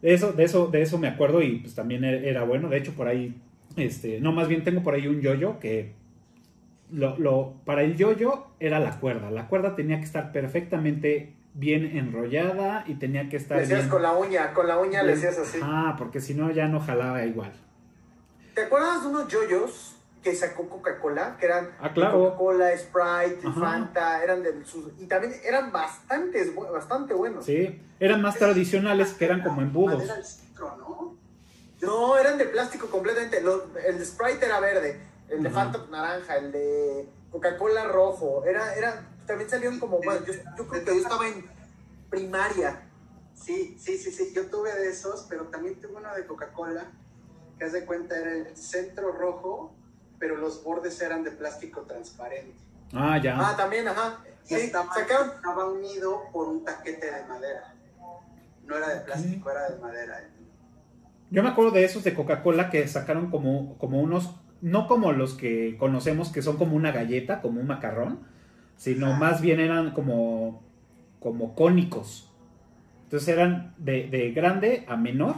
De 0.00 0.14
eso, 0.14 0.32
de 0.32 0.44
eso, 0.44 0.66
de 0.66 0.82
eso 0.82 0.98
me 0.98 1.08
acuerdo 1.08 1.42
y 1.42 1.58
pues 1.58 1.74
también 1.74 2.04
e-, 2.04 2.28
era 2.28 2.44
bueno. 2.44 2.68
De 2.68 2.78
hecho, 2.78 2.92
por 2.92 3.08
ahí, 3.08 3.40
este, 3.76 4.20
no, 4.20 4.32
más 4.32 4.48
bien 4.48 4.64
tengo 4.64 4.82
por 4.82 4.94
ahí 4.94 5.06
un 5.06 5.20
yoyo 5.20 5.58
que 5.58 5.92
lo, 6.90 7.18
lo, 7.18 7.54
para 7.64 7.82
el 7.82 7.96
yoyo 7.96 8.46
era 8.60 8.80
la 8.80 8.98
cuerda. 8.98 9.30
La 9.30 9.48
cuerda 9.48 9.74
tenía 9.76 9.98
que 9.98 10.04
estar 10.04 10.32
perfectamente 10.32 11.34
bien 11.54 11.96
enrollada 11.96 12.84
y 12.86 12.94
tenía 12.94 13.28
que 13.28 13.36
estar. 13.36 13.58
Le 13.58 13.66
decías 13.66 13.88
con 13.88 14.02
la 14.02 14.12
uña, 14.12 14.52
con 14.54 14.66
la 14.66 14.78
uña 14.78 15.02
le 15.02 15.14
decías 15.14 15.38
así. 15.38 15.58
Ah, 15.62 15.94
porque 15.98 16.20
si 16.20 16.34
no 16.34 16.50
ya 16.50 16.68
no 16.68 16.80
jalaba 16.80 17.24
igual. 17.24 17.52
¿Te 18.54 18.62
acuerdas 18.62 19.02
de 19.02 19.08
unos 19.08 19.28
yoyos 19.28 19.96
que 20.22 20.34
sacó 20.34 20.68
Coca-Cola? 20.68 21.36
Que 21.38 21.46
eran 21.46 21.70
ah, 21.80 21.92
claro. 21.92 22.18
Coca-Cola, 22.18 22.70
Sprite, 22.76 23.48
Fanta, 23.52 24.22
eran 24.22 24.42
de 24.42 24.64
sus. 24.64 24.92
Y 24.98 25.06
también 25.06 25.34
eran 25.44 25.72
bastantes, 25.72 26.54
bastante 26.54 27.14
buenos. 27.14 27.44
Sí, 27.44 27.80
eran 27.98 28.22
más 28.22 28.36
tradicionales 28.36 29.14
que 29.14 29.24
eran 29.24 29.42
como 29.42 29.60
embudos. 29.62 30.02
¿no? 30.58 31.16
No, 31.80 32.16
eran 32.16 32.38
de 32.38 32.46
plástico 32.46 32.88
completamente. 32.88 33.38
el 33.38 33.98
de 33.98 34.04
Sprite 34.04 34.46
era 34.46 34.60
verde, 34.60 35.00
el 35.28 35.42
de 35.42 35.50
Fanta 35.50 35.84
naranja, 35.90 36.36
el 36.36 36.52
de 36.52 37.08
Coca-Cola 37.30 37.84
rojo. 37.84 38.44
Era, 38.44 38.74
era, 38.74 39.04
también 39.26 39.50
salieron 39.50 39.78
como. 39.80 40.00
Bueno, 40.00 40.24
yo, 40.24 40.32
yo 40.56 40.68
creo 40.68 40.84
que 40.84 40.94
yo 40.94 41.02
estaba 41.02 41.26
en 41.26 41.44
primaria. 42.08 42.88
Sí, 43.34 43.76
sí, 43.80 43.98
sí, 43.98 44.12
sí. 44.12 44.32
Yo 44.34 44.46
tuve 44.46 44.72
de 44.72 44.90
esos, 44.90 45.26
pero 45.28 45.46
también 45.46 45.80
tuve 45.80 45.96
uno 45.96 46.14
de 46.14 46.24
Coca-Cola 46.26 46.86
que 47.58 47.64
haz 47.64 47.72
de 47.72 47.84
cuenta 47.84 48.18
era 48.18 48.32
el 48.32 48.56
centro 48.56 49.12
rojo, 49.12 49.74
pero 50.22 50.36
los 50.36 50.62
bordes 50.62 51.02
eran 51.02 51.24
de 51.24 51.32
plástico 51.32 51.80
transparente. 51.80 52.54
Ah, 52.92 53.18
ya. 53.20 53.36
Ah, 53.36 53.56
también, 53.56 53.88
ajá. 53.88 54.20
Y 54.48 54.54
estaba, 54.54 55.66
unido 55.66 56.22
por 56.32 56.46
un 56.46 56.64
taquete 56.64 57.06
de 57.06 57.24
madera. 57.26 57.74
No 58.64 58.76
era 58.76 58.88
de 58.90 59.00
plástico, 59.00 59.50
era 59.50 59.68
de 59.68 59.80
madera. 59.80 60.30
Yo 61.28 61.42
me 61.42 61.48
acuerdo 61.48 61.72
de 61.72 61.82
esos 61.82 62.04
de 62.04 62.14
Coca-Cola 62.14 62.70
que 62.70 62.86
sacaron 62.86 63.32
como, 63.32 63.76
como 63.78 64.00
unos, 64.00 64.36
no 64.60 64.86
como 64.86 65.10
los 65.10 65.34
que 65.34 65.76
conocemos, 65.76 66.30
que 66.30 66.40
son 66.40 66.56
como 66.56 66.76
una 66.76 66.92
galleta, 66.92 67.40
como 67.40 67.60
un 67.60 67.66
macarrón, 67.66 68.20
sino 68.76 69.14
más 69.14 69.40
bien 69.40 69.58
eran 69.58 69.90
como, 69.90 70.62
como 71.18 71.56
cónicos. 71.56 72.30
Entonces 73.06 73.28
eran 73.28 73.74
de, 73.76 74.06
de 74.06 74.30
grande 74.30 74.84
a 74.86 74.96
menor 74.96 75.34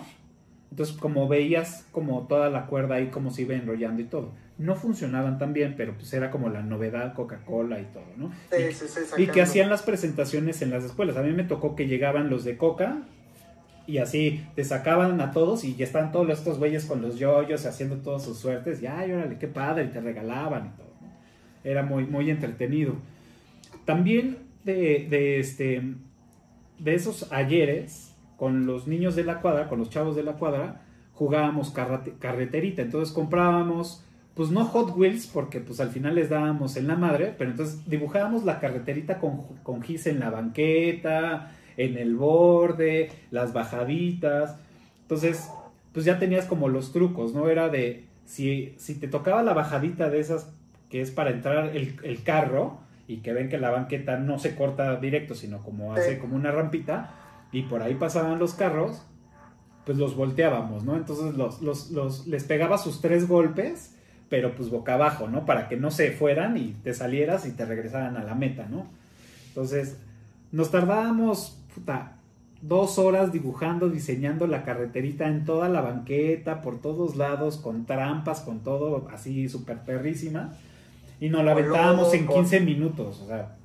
entonces, 0.75 0.97
como 0.97 1.29
veías 1.29 1.87
como 1.93 2.27
toda 2.27 2.51
la 2.51 2.67
cuerda 2.67 2.97
ahí, 2.97 3.07
como 3.07 3.31
se 3.31 3.43
iba 3.43 3.55
enrollando 3.55 4.03
y 4.03 4.07
todo. 4.07 4.33
No 4.57 4.77
funcionaban 4.77 5.39
tan 5.39 5.53
bien, 5.53 5.75
pero 5.77 5.95
pues 5.95 6.13
era 6.13 6.31
como 6.31 6.49
la 6.49 6.63
novedad 6.63 7.15
Coca-Cola 7.15 7.81
y 7.81 7.85
todo, 7.87 8.05
¿no? 8.17 8.31
Sí, 8.53 8.63
y, 8.71 8.73
sí, 8.73 8.87
sí, 8.89 9.23
y 9.23 9.27
que 9.27 9.43
hacían 9.43 9.69
las 9.69 9.83
presentaciones 9.83 10.63
en 10.63 10.71
las 10.71 10.85
escuelas. 10.85 11.17
A 11.17 11.23
mí 11.23 11.33
me 11.33 11.43
tocó 11.45 11.75
que 11.75 11.89
llegaban 11.89 12.31
los 12.31 12.45
de 12.45 12.57
Coca 12.57 12.99
y 13.87 13.99
así 13.99 14.47
te 14.55 14.65
sacaban 14.65 15.21
a 15.21 15.33
todos 15.33 15.65
y 15.65 15.75
ya 15.75 15.85
estaban 15.85 16.13
todos 16.13 16.31
estos 16.31 16.59
güeyes 16.59 16.85
con 16.87 17.03
los 17.03 17.19
yoyos 17.19 17.67
haciendo 17.67 17.97
todas 17.97 18.23
sus 18.23 18.39
suertes. 18.39 18.81
Y 18.83 18.87
ay, 18.87 19.13
órale, 19.13 19.39
qué 19.39 19.49
padre, 19.49 19.85
y 19.85 19.89
te 19.89 20.01
regalaban 20.01 20.67
y 20.67 20.77
todo. 20.77 20.95
Era 21.65 21.83
muy, 21.83 22.07
muy 22.07 22.31
entretenido. 22.31 22.95
También 23.85 24.39
de, 24.65 25.07
de, 25.11 25.41
este, 25.41 25.83
de 26.79 26.95
esos 26.95 27.33
ayeres 27.33 28.15
con 28.37 28.67
los 28.67 28.87
niños 28.87 29.17
de 29.17 29.25
la 29.25 29.41
cuadra, 29.41 29.69
con 29.69 29.79
los 29.79 29.91
chavos 29.91 30.17
de 30.17 30.23
la 30.23 30.35
cuadra, 30.35 30.83
jugábamos 31.13 31.71
carreterita. 31.71 32.83
Entonces 32.83 33.15
comprábamos, 33.15 34.05
pues 34.35 34.51
no 34.51 34.65
Hot 34.65 34.97
Wheels, 34.97 35.27
porque 35.27 35.61
pues 35.61 35.81
al 35.81 35.91
final 35.91 36.17
les 36.17 36.29
dábamos 36.29 36.77
en 36.77 36.89
la 36.89 36.97
madre, 36.97 37.35
pero 37.37 37.51
entonces 37.51 37.89
dibujábamos 37.89 38.45
la 38.45 38.61
carreterita 38.61 39.19
con, 39.19 39.43
con 39.63 39.83
gis 39.83 40.07
en 40.07 40.21
la 40.21 40.31
banqueta, 40.31 41.53
en 41.77 41.97
el 41.97 42.17
borde, 42.17 43.11
las 43.31 43.53
bajaditas. 43.53 44.57
Entonces, 45.03 45.49
pues 45.93 46.05
ya 46.05 46.19
tenías 46.19 46.47
como 46.47 46.69
los 46.69 46.93
trucos, 46.93 47.35
¿no? 47.35 47.49
Era 47.49 47.69
de, 47.69 48.05
si, 48.25 48.75
si 48.79 48.95
te 48.95 49.09
tocaba 49.09 49.43
la 49.43 49.55
bajadita 49.55 50.11
de 50.11 50.21
esas 50.21 50.51
que 50.91 51.01
es 51.01 51.11
para 51.11 51.31
entrar 51.31 51.77
el, 51.77 51.97
el 52.03 52.23
carro 52.23 52.79
y 53.07 53.19
que 53.19 53.33
ven 53.33 53.49
que 53.49 53.59
la 53.59 53.71
banqueta 53.71 54.19
no 54.19 54.39
se 54.39 54.55
corta 54.55 54.97
directo, 54.97 55.35
sino 55.35 55.63
como 55.63 55.93
hace 55.93 56.19
como 56.19 56.37
una 56.37 56.51
rampita, 56.51 57.15
y 57.53 57.63
por 57.63 57.83
ahí 57.83 57.95
pasaban 57.95 58.39
los 58.39 58.55
carros, 58.55 59.03
pues 59.85 59.99
los 59.99 60.17
volteábamos, 60.17 60.85
¿no? 60.85 60.97
Entonces 60.97 61.35
los, 61.35 61.63
los, 61.63 62.27
les 62.27 62.45
pegaba 62.45 62.79
sus 62.79 63.01
tres 63.01 63.29
golpes, 63.29 63.95
pero 64.29 64.55
pues 64.55 64.71
boca 64.71 64.95
abajo, 64.95 65.29
¿no? 65.29 65.47
Para 65.47 65.69
que 65.69 65.77
no 65.77 65.91
se 65.91 66.11
fueran 66.11 66.57
y 66.57 66.75
te 66.83 66.95
salieras 66.95 67.47
y 67.47 67.53
te 67.53 67.65
regresaran 67.65 68.17
a 68.17 68.25
la 68.25 68.35
meta, 68.35 68.67
¿no? 68.69 68.87
Entonces, 69.49 69.97
nos 70.53 70.71
tardábamos, 70.71 71.59
puta, 71.75 72.13
dos 72.63 72.99
horas 72.99 73.33
dibujando, 73.33 73.91
diseñando 73.91 74.47
la 74.47 74.65
carreterita 74.65 75.29
en 75.29 75.45
toda 75.45 75.69
la 75.69 75.83
banqueta, 75.83 76.63
por 76.63 76.81
todos 76.81 77.17
lados, 77.17 77.59
con 77.59 77.85
trampas, 77.85 78.41
con 78.41 78.61
todo 78.61 79.09
así 79.13 79.49
súper 79.49 79.79
perrísima. 79.79 80.53
Y 81.21 81.29
nos 81.29 81.45
la 81.45 81.53
aventábamos 81.53 82.13
en 82.15 82.27
15 82.27 82.61
minutos, 82.61 83.21
o 83.21 83.27
sea, 83.27 83.57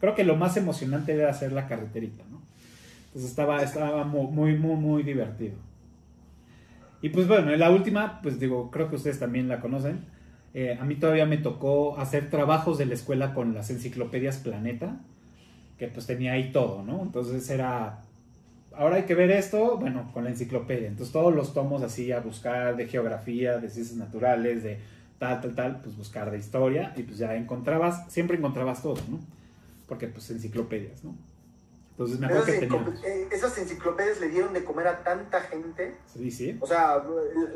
creo 0.00 0.14
que 0.14 0.24
lo 0.24 0.36
más 0.36 0.56
emocionante 0.56 1.12
era 1.12 1.30
hacer 1.30 1.52
la 1.52 1.66
carreterita, 1.68 2.24
¿no? 2.30 2.40
Entonces 3.06 3.30
estaba, 3.30 3.62
estaba 3.62 4.04
muy, 4.04 4.56
muy, 4.56 4.76
muy 4.76 5.02
divertido. 5.02 5.54
Y 7.00 7.10
pues 7.10 7.28
bueno, 7.28 7.54
la 7.56 7.70
última, 7.70 8.20
pues 8.22 8.40
digo, 8.40 8.70
creo 8.70 8.88
que 8.88 8.96
ustedes 8.96 9.18
también 9.18 9.48
la 9.48 9.60
conocen. 9.60 10.00
Eh, 10.54 10.76
a 10.80 10.84
mí 10.84 10.96
todavía 10.96 11.26
me 11.26 11.38
tocó 11.38 11.98
hacer 11.98 12.30
trabajos 12.30 12.78
de 12.78 12.86
la 12.86 12.94
escuela 12.94 13.34
con 13.34 13.54
las 13.54 13.70
enciclopedias 13.70 14.38
Planeta, 14.38 15.00
que 15.78 15.88
pues 15.88 16.06
tenía 16.06 16.32
ahí 16.32 16.50
todo, 16.50 16.82
¿no? 16.82 17.02
Entonces 17.02 17.48
era, 17.50 18.00
ahora 18.74 18.96
hay 18.96 19.04
que 19.04 19.14
ver 19.14 19.30
esto, 19.30 19.76
bueno, 19.78 20.10
con 20.12 20.24
la 20.24 20.30
enciclopedia. 20.30 20.88
Entonces 20.88 21.12
todos 21.12 21.32
los 21.32 21.54
tomos 21.54 21.82
así 21.82 22.10
a 22.10 22.20
buscar 22.20 22.76
de 22.76 22.88
geografía, 22.88 23.58
de 23.58 23.70
ciencias 23.70 23.96
naturales, 23.96 24.64
de 24.64 24.78
tal, 25.18 25.40
tal, 25.40 25.54
tal, 25.54 25.80
pues 25.82 25.96
buscar 25.96 26.30
de 26.30 26.38
historia 26.38 26.92
y 26.96 27.02
pues 27.02 27.18
ya 27.18 27.36
encontrabas, 27.36 28.10
siempre 28.10 28.36
encontrabas 28.36 28.82
todo, 28.82 29.00
¿no? 29.08 29.20
Porque 29.86 30.08
pues 30.08 30.30
enciclopedias, 30.30 31.04
¿no? 31.04 31.14
Entonces 31.98 32.20
me 32.20 32.28
que 32.28 33.08
eh, 33.08 33.28
Esas 33.32 33.58
enciclopedias 33.58 34.20
le 34.20 34.28
dieron 34.28 34.52
de 34.52 34.62
comer 34.62 34.86
a 34.86 35.02
tanta 35.02 35.40
gente. 35.40 35.96
Sí, 36.06 36.30
sí. 36.30 36.56
O 36.60 36.66
sea, 36.66 37.04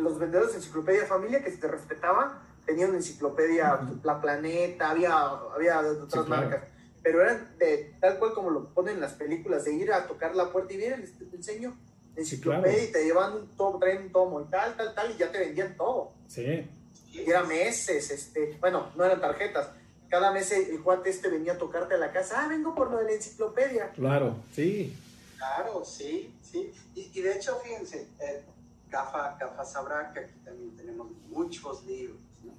los 0.00 0.18
vendedores 0.18 0.50
de 0.50 0.58
enciclopedia 0.58 1.06
familia 1.06 1.44
que 1.44 1.50
se 1.52 1.58
te 1.58 1.68
respetaban 1.68 2.32
tenían 2.66 2.92
enciclopedia 2.94 3.80
La 4.02 4.20
Planeta, 4.20 4.90
había, 4.90 5.14
había 5.14 5.80
otras 5.80 6.28
marcas. 6.28 6.64
Pero 7.04 7.22
eran 7.22 7.56
de 7.58 7.94
tal 8.00 8.18
cual 8.18 8.32
como 8.32 8.50
lo 8.50 8.68
ponen 8.75 8.96
en 8.96 9.00
las 9.00 9.12
películas, 9.12 9.64
de 9.64 9.75
ir 9.75 9.92
a 9.92 10.08
tocar 10.08 10.34
la 10.34 10.50
puerta 10.50 10.72
y 10.72 10.78
miren, 10.78 11.04
te 11.30 11.37
enseño 11.37 11.76
enciclopedia 12.16 12.84
y 12.84 12.92
te 12.92 13.04
llevan 13.04 13.34
un 13.34 13.56
tomo, 13.56 13.78
traen 13.78 14.02
un 14.02 14.12
tomo 14.12 14.40
y 14.40 14.44
tal, 14.44 14.76
tal, 14.76 14.92
tal, 14.92 15.12
y 15.12 15.18
ya 15.18 15.30
te 15.30 15.38
vendían 15.38 15.76
todo. 15.76 16.14
Sí. 16.26 16.68
Y 17.12 17.30
era 17.30 17.44
meses, 17.44 18.11
este, 18.11 18.56
bueno, 18.61 18.90
no 18.96 19.04
eran 19.04 19.20
tarjetas, 19.20 19.70
cada 20.12 20.31
mes 20.31 20.52
el 20.52 20.83
cuate 20.83 21.09
este 21.09 21.31
venía 21.31 21.54
a 21.54 21.59
tocarte 21.59 21.95
a 21.95 21.97
la 21.97 22.12
casa, 22.12 22.45
ah, 22.45 22.47
vengo 22.47 22.75
por 22.75 22.90
lo 22.90 22.99
de 22.99 23.04
la 23.04 23.12
enciclopedia. 23.12 23.92
Claro, 23.92 24.37
sí. 24.54 24.95
Claro, 25.38 25.87
sí, 25.87 26.35
sí. 26.42 26.71
Y, 26.95 27.19
de 27.23 27.33
hecho, 27.33 27.59
fíjense, 27.64 28.09
eh, 28.21 28.42
Gafa, 28.90 29.38
sabrá 29.64 30.12
que 30.12 30.21
aquí 30.21 30.35
también 30.45 30.76
tenemos 30.76 31.11
muchos 31.31 31.87
libros, 31.87 32.21
¿no? 32.45 32.52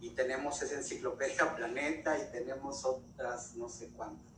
Y 0.00 0.10
tenemos 0.10 0.60
esa 0.60 0.74
enciclopedia 0.74 1.54
Planeta 1.56 2.18
y 2.18 2.32
tenemos 2.32 2.84
otras 2.84 3.54
no 3.54 3.68
sé 3.68 3.88
cuántas. 3.96 4.32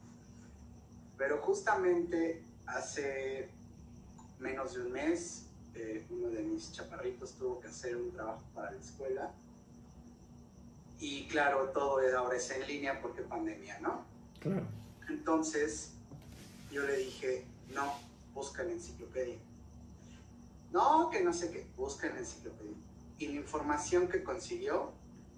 Pero 1.17 1.39
justamente 1.39 2.43
hace 2.67 3.49
menos 4.39 4.75
de 4.75 4.83
un 4.83 4.93
mes, 4.93 5.47
eh, 5.75 6.05
uno 6.11 6.29
de 6.29 6.43
mis 6.43 6.73
chaparritos 6.73 7.33
tuvo 7.39 7.59
que 7.59 7.69
hacer 7.69 7.97
un 7.97 8.13
trabajo 8.13 8.43
para 8.55 8.71
la 8.71 8.79
escuela 8.79 9.33
y 11.05 11.29
claro, 11.29 11.69
todo 11.75 11.99
ahora 12.17 12.37
es 12.37 12.51
en 12.51 12.67
línea 12.67 12.99
porque 13.03 13.21
pandemia, 13.21 13.79
¿no? 13.81 14.07
Claro. 14.41 14.63
Entonces, 15.11 15.93
yo 16.73 16.83
le 16.87 16.97
dije, 16.97 17.45
no, 17.75 17.93
busca 18.33 18.63
en 18.63 18.71
enciclopedia. 18.71 19.37
No, 20.73 21.11
que 21.11 21.23
no 21.23 21.35
sé 21.35 21.51
qué, 21.51 21.67
busca 21.77 22.07
en 22.07 22.17
enciclopedia. 22.17 22.77
Y 23.19 23.29
la 23.29 23.35
información 23.35 24.09
que 24.09 24.25
consiguió, 24.25 24.93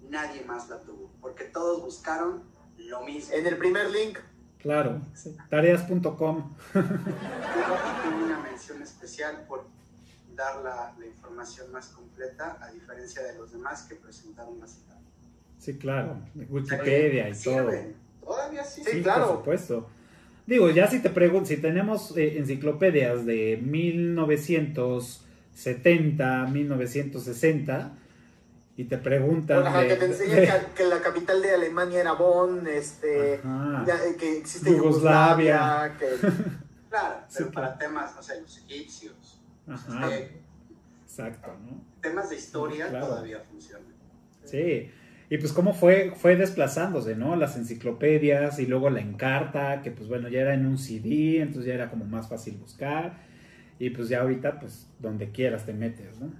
nadie 0.09 0.45
más 0.45 0.69
la 0.69 0.79
tuvo, 0.83 1.11
porque 1.19 1.43
todos 1.43 1.81
buscaron 1.81 2.43
lo 2.77 3.01
mismo. 3.01 3.35
En 3.35 3.45
el 3.45 3.57
primer 3.57 3.89
link. 3.89 4.19
Claro, 4.59 5.01
tareas.com. 5.49 6.55
Tengo 6.71 8.25
una 8.25 8.39
mención 8.39 8.81
especial 8.81 9.45
por 9.49 9.65
dar 10.33 10.63
la, 10.63 10.95
la, 10.97 11.05
información 11.05 11.73
más 11.73 11.89
completa, 11.89 12.57
a 12.61 12.71
diferencia 12.71 13.21
de 13.21 13.35
los 13.37 13.51
demás 13.51 13.83
que 13.83 13.95
presentaron 13.95 14.61
la 14.61 14.67
cita. 14.67 14.97
Sí, 15.57 15.77
claro. 15.77 16.21
Wikipedia 16.49 17.29
y 17.29 17.33
todo. 17.33 17.71
Todavía 18.23 18.63
sí. 18.63 18.83
Sí, 18.83 19.01
claro. 19.01 19.27
Por 19.27 19.37
supuesto. 19.37 19.89
Digo, 20.45 20.69
ya 20.69 20.87
si 20.87 21.01
te 21.01 21.09
pregunto, 21.09 21.47
si 21.47 21.57
tenemos 21.57 22.15
eh, 22.15 22.37
enciclopedias 22.37 23.25
de 23.25 23.59
1970, 23.61 26.45
1960, 26.45 27.97
y 28.77 28.85
te 28.85 28.97
preguntan. 28.97 29.87
que 29.87 29.95
te 29.95 30.05
enseñan 30.05 30.67
que, 30.73 30.85
la 30.85 31.01
capital 31.01 31.41
de 31.41 31.55
Alemania 31.55 31.99
era 31.99 32.13
Bonn, 32.13 32.65
este, 32.67 33.33
eh, 33.33 33.41
que 34.17 34.37
existe 34.37 34.69
Yugoslavia. 34.69 35.93
claro, 36.89 37.15
pero 37.35 37.51
para 37.51 37.77
temas, 37.77 38.15
no 38.15 38.23
sé, 38.23 38.39
los 38.39 38.57
egipcios. 38.59 39.41
Ajá. 39.67 40.09
Exacto, 41.03 41.57
¿no? 41.65 41.83
Temas 42.01 42.29
de 42.29 42.35
historia 42.35 42.89
todavía 42.89 43.41
funcionan. 43.49 43.87
Sí. 44.45 44.89
Y 45.29 45.37
pues 45.39 45.51
cómo 45.51 45.73
fue, 45.73 46.13
fue 46.15 46.37
desplazándose, 46.37 47.15
¿no? 47.15 47.35
Las 47.35 47.57
enciclopedias 47.57 48.59
y 48.59 48.65
luego 48.65 48.89
la 48.89 49.01
encarta, 49.01 49.81
que 49.81 49.91
pues 49.91 50.07
bueno, 50.07 50.29
ya 50.29 50.39
era 50.39 50.53
en 50.53 50.65
un 50.65 50.77
CD, 50.77 51.41
entonces 51.41 51.65
ya 51.65 51.73
era 51.73 51.89
como 51.89 52.05
más 52.05 52.29
fácil 52.29 52.57
buscar. 52.57 53.25
Y 53.77 53.89
pues 53.89 54.07
ya 54.07 54.21
ahorita, 54.21 54.59
pues 54.59 54.87
donde 54.99 55.31
quieras 55.31 55.65
te 55.65 55.73
metes, 55.73 56.19
¿no? 56.19 56.31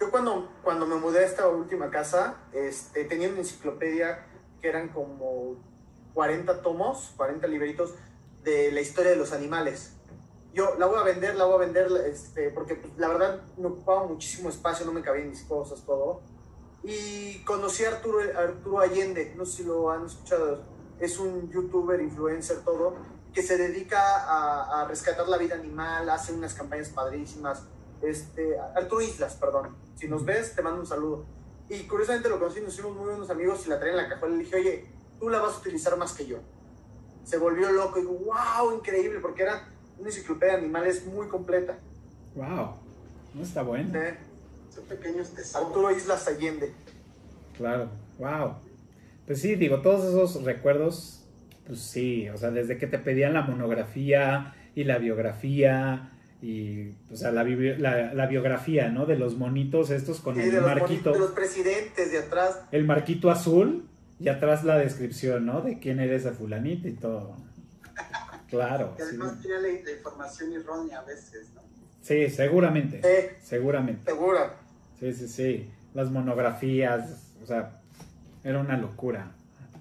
Yo 0.00 0.10
cuando, 0.10 0.50
cuando 0.64 0.86
me 0.86 0.96
mudé 0.96 1.20
a 1.20 1.26
esta 1.26 1.48
última 1.48 1.88
casa, 1.88 2.36
este, 2.52 3.04
tenía 3.04 3.28
una 3.28 3.38
enciclopedia 3.38 4.26
que 4.60 4.68
eran 4.68 4.88
como 4.88 5.56
40 6.14 6.62
tomos, 6.62 7.14
40 7.16 7.46
libritos 7.46 7.94
de 8.42 8.72
la 8.72 8.80
historia 8.80 9.12
de 9.12 9.16
los 9.16 9.32
animales. 9.32 9.96
Yo 10.52 10.74
la 10.78 10.86
voy 10.86 10.98
a 10.98 11.04
vender, 11.04 11.36
la 11.36 11.44
voy 11.44 11.54
a 11.54 11.66
vender, 11.66 11.86
este, 12.08 12.50
porque 12.50 12.74
pues, 12.74 12.92
la 12.96 13.08
verdad 13.08 13.40
me 13.56 13.68
ocupaba 13.68 14.04
muchísimo 14.04 14.48
espacio, 14.48 14.84
no 14.84 14.92
me 14.92 15.00
cabían 15.00 15.30
mis 15.30 15.44
cosas, 15.44 15.84
todo 15.84 16.33
y 16.84 17.38
conocí 17.44 17.84
a 17.84 17.88
Arturo, 17.88 18.18
Arturo 18.36 18.80
Allende, 18.80 19.34
no 19.36 19.46
sé 19.46 19.58
si 19.58 19.64
lo 19.64 19.90
han 19.90 20.04
escuchado, 20.04 20.62
es 21.00 21.18
un 21.18 21.50
youtuber, 21.50 22.00
influencer, 22.00 22.58
todo, 22.58 22.96
que 23.32 23.42
se 23.42 23.56
dedica 23.56 24.80
a, 24.80 24.86
rescatar 24.86 25.26
la 25.28 25.38
vida 25.38 25.54
animal, 25.54 26.08
hace 26.10 26.32
unas 26.32 26.54
campañas 26.54 26.90
padrísimas. 26.90 27.62
Este, 28.02 28.58
Arturo 28.58 29.00
Islas, 29.00 29.34
perdón. 29.34 29.74
Si 29.96 30.06
nos 30.06 30.24
ves, 30.24 30.54
te 30.54 30.62
mando 30.62 30.80
un 30.80 30.86
saludo. 30.86 31.24
Y 31.68 31.84
curiosamente 31.84 32.28
lo 32.28 32.38
conocí, 32.38 32.60
nos 32.60 32.74
hicimos 32.74 32.94
muy 32.94 33.06
buenos 33.06 33.30
amigos 33.30 33.66
y 33.66 33.70
la 33.70 33.78
traía 33.78 33.92
en 33.92 34.02
la 34.02 34.08
cajuela. 34.08 34.36
Le 34.36 34.44
dije, 34.44 34.56
oye, 34.56 34.86
tú 35.18 35.30
la 35.30 35.40
vas 35.40 35.54
a 35.54 35.58
utilizar 35.58 35.96
más 35.96 36.12
que 36.12 36.26
yo. 36.26 36.38
Se 37.24 37.38
volvió 37.38 37.72
loco 37.72 37.98
y 37.98 38.02
digo, 38.02 38.12
wow, 38.12 38.76
increíble, 38.76 39.20
porque 39.20 39.42
era 39.42 39.68
una 39.98 40.08
enciclopedia 40.10 40.54
de 40.54 40.60
animales 40.60 41.06
muy 41.06 41.26
completa. 41.28 41.78
Wow, 42.34 42.74
no 43.32 43.42
está 43.42 43.62
bueno. 43.62 43.98
Son 44.74 44.84
pequeños 44.84 45.30
tesoros. 45.30 45.68
Arturo 45.68 45.90
Islas 45.90 46.26
Allende. 46.26 46.72
Claro, 47.56 47.90
wow. 48.18 48.54
Pues 49.26 49.40
sí, 49.40 49.54
digo, 49.54 49.80
todos 49.80 50.04
esos 50.04 50.42
recuerdos, 50.44 51.24
pues 51.66 51.80
sí, 51.80 52.28
o 52.28 52.36
sea, 52.36 52.50
desde 52.50 52.76
que 52.76 52.86
te 52.86 52.98
pedían 52.98 53.34
la 53.34 53.42
monografía 53.42 54.54
y 54.74 54.84
la 54.84 54.98
biografía, 54.98 56.10
y, 56.42 56.90
o 57.10 57.16
sea, 57.16 57.30
la, 57.30 57.42
la, 57.44 58.26
biografía, 58.26 58.90
¿no? 58.90 59.06
De 59.06 59.16
los 59.16 59.36
monitos 59.36 59.88
estos 59.90 60.20
con 60.20 60.38
el 60.38 60.60
marquito. 60.60 61.12
de 61.12 61.18
los 61.18 61.30
presidentes 61.30 62.12
de 62.12 62.18
atrás. 62.18 62.60
El 62.70 62.84
marquito 62.84 63.30
azul 63.30 63.88
y 64.20 64.28
atrás 64.28 64.62
la 64.64 64.76
descripción, 64.76 65.46
¿no? 65.46 65.62
De 65.62 65.78
quién 65.78 66.00
eres 66.00 66.26
a 66.26 66.32
fulanito 66.32 66.88
y 66.88 66.92
todo. 66.92 67.36
Claro. 68.50 68.94
Que 68.96 69.02
además 69.02 69.40
tiene 69.40 69.60
la, 69.60 69.90
información 69.90 70.52
errónea 70.52 71.00
a 71.00 71.04
veces, 71.04 71.48
¿no? 71.56 71.62
Sí, 72.02 72.30
seguramente. 72.30 73.00
Sí. 73.02 73.36
Seguramente. 73.42 74.12
Segura. 74.12 74.54
Sí, 75.00 75.12
sí, 75.12 75.28
sí. 75.28 75.70
Las 75.94 76.10
monografías, 76.10 77.32
o 77.42 77.46
sea, 77.46 77.80
era 78.42 78.58
una 78.58 78.76
locura. 78.76 79.32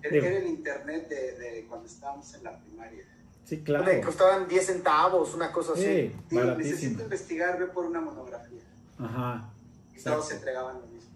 Era, 0.01 0.27
el 0.27 0.47
internet 0.47 1.07
de, 1.07 1.65
cuando 1.67 1.87
estábamos 1.87 2.33
en 2.33 2.43
la 2.43 2.57
primaria. 2.59 3.05
Sí, 3.45 3.61
claro. 3.61 3.85
Me 3.85 4.01
costaban 4.01 4.47
10 4.47 4.65
centavos, 4.65 5.33
una 5.33 5.51
cosa 5.51 5.73
así. 5.73 6.13
Sí, 6.29 6.35
necesito 6.35 7.03
investigar, 7.03 7.57
ve 7.59 7.67
por 7.67 7.85
una 7.85 8.01
monografía. 8.01 8.61
Ajá. 8.99 9.49
Y 9.95 10.01
todos 10.01 10.27
se 10.27 10.35
entregaban 10.35 10.75
lo 10.79 10.87
mismo. 10.87 11.11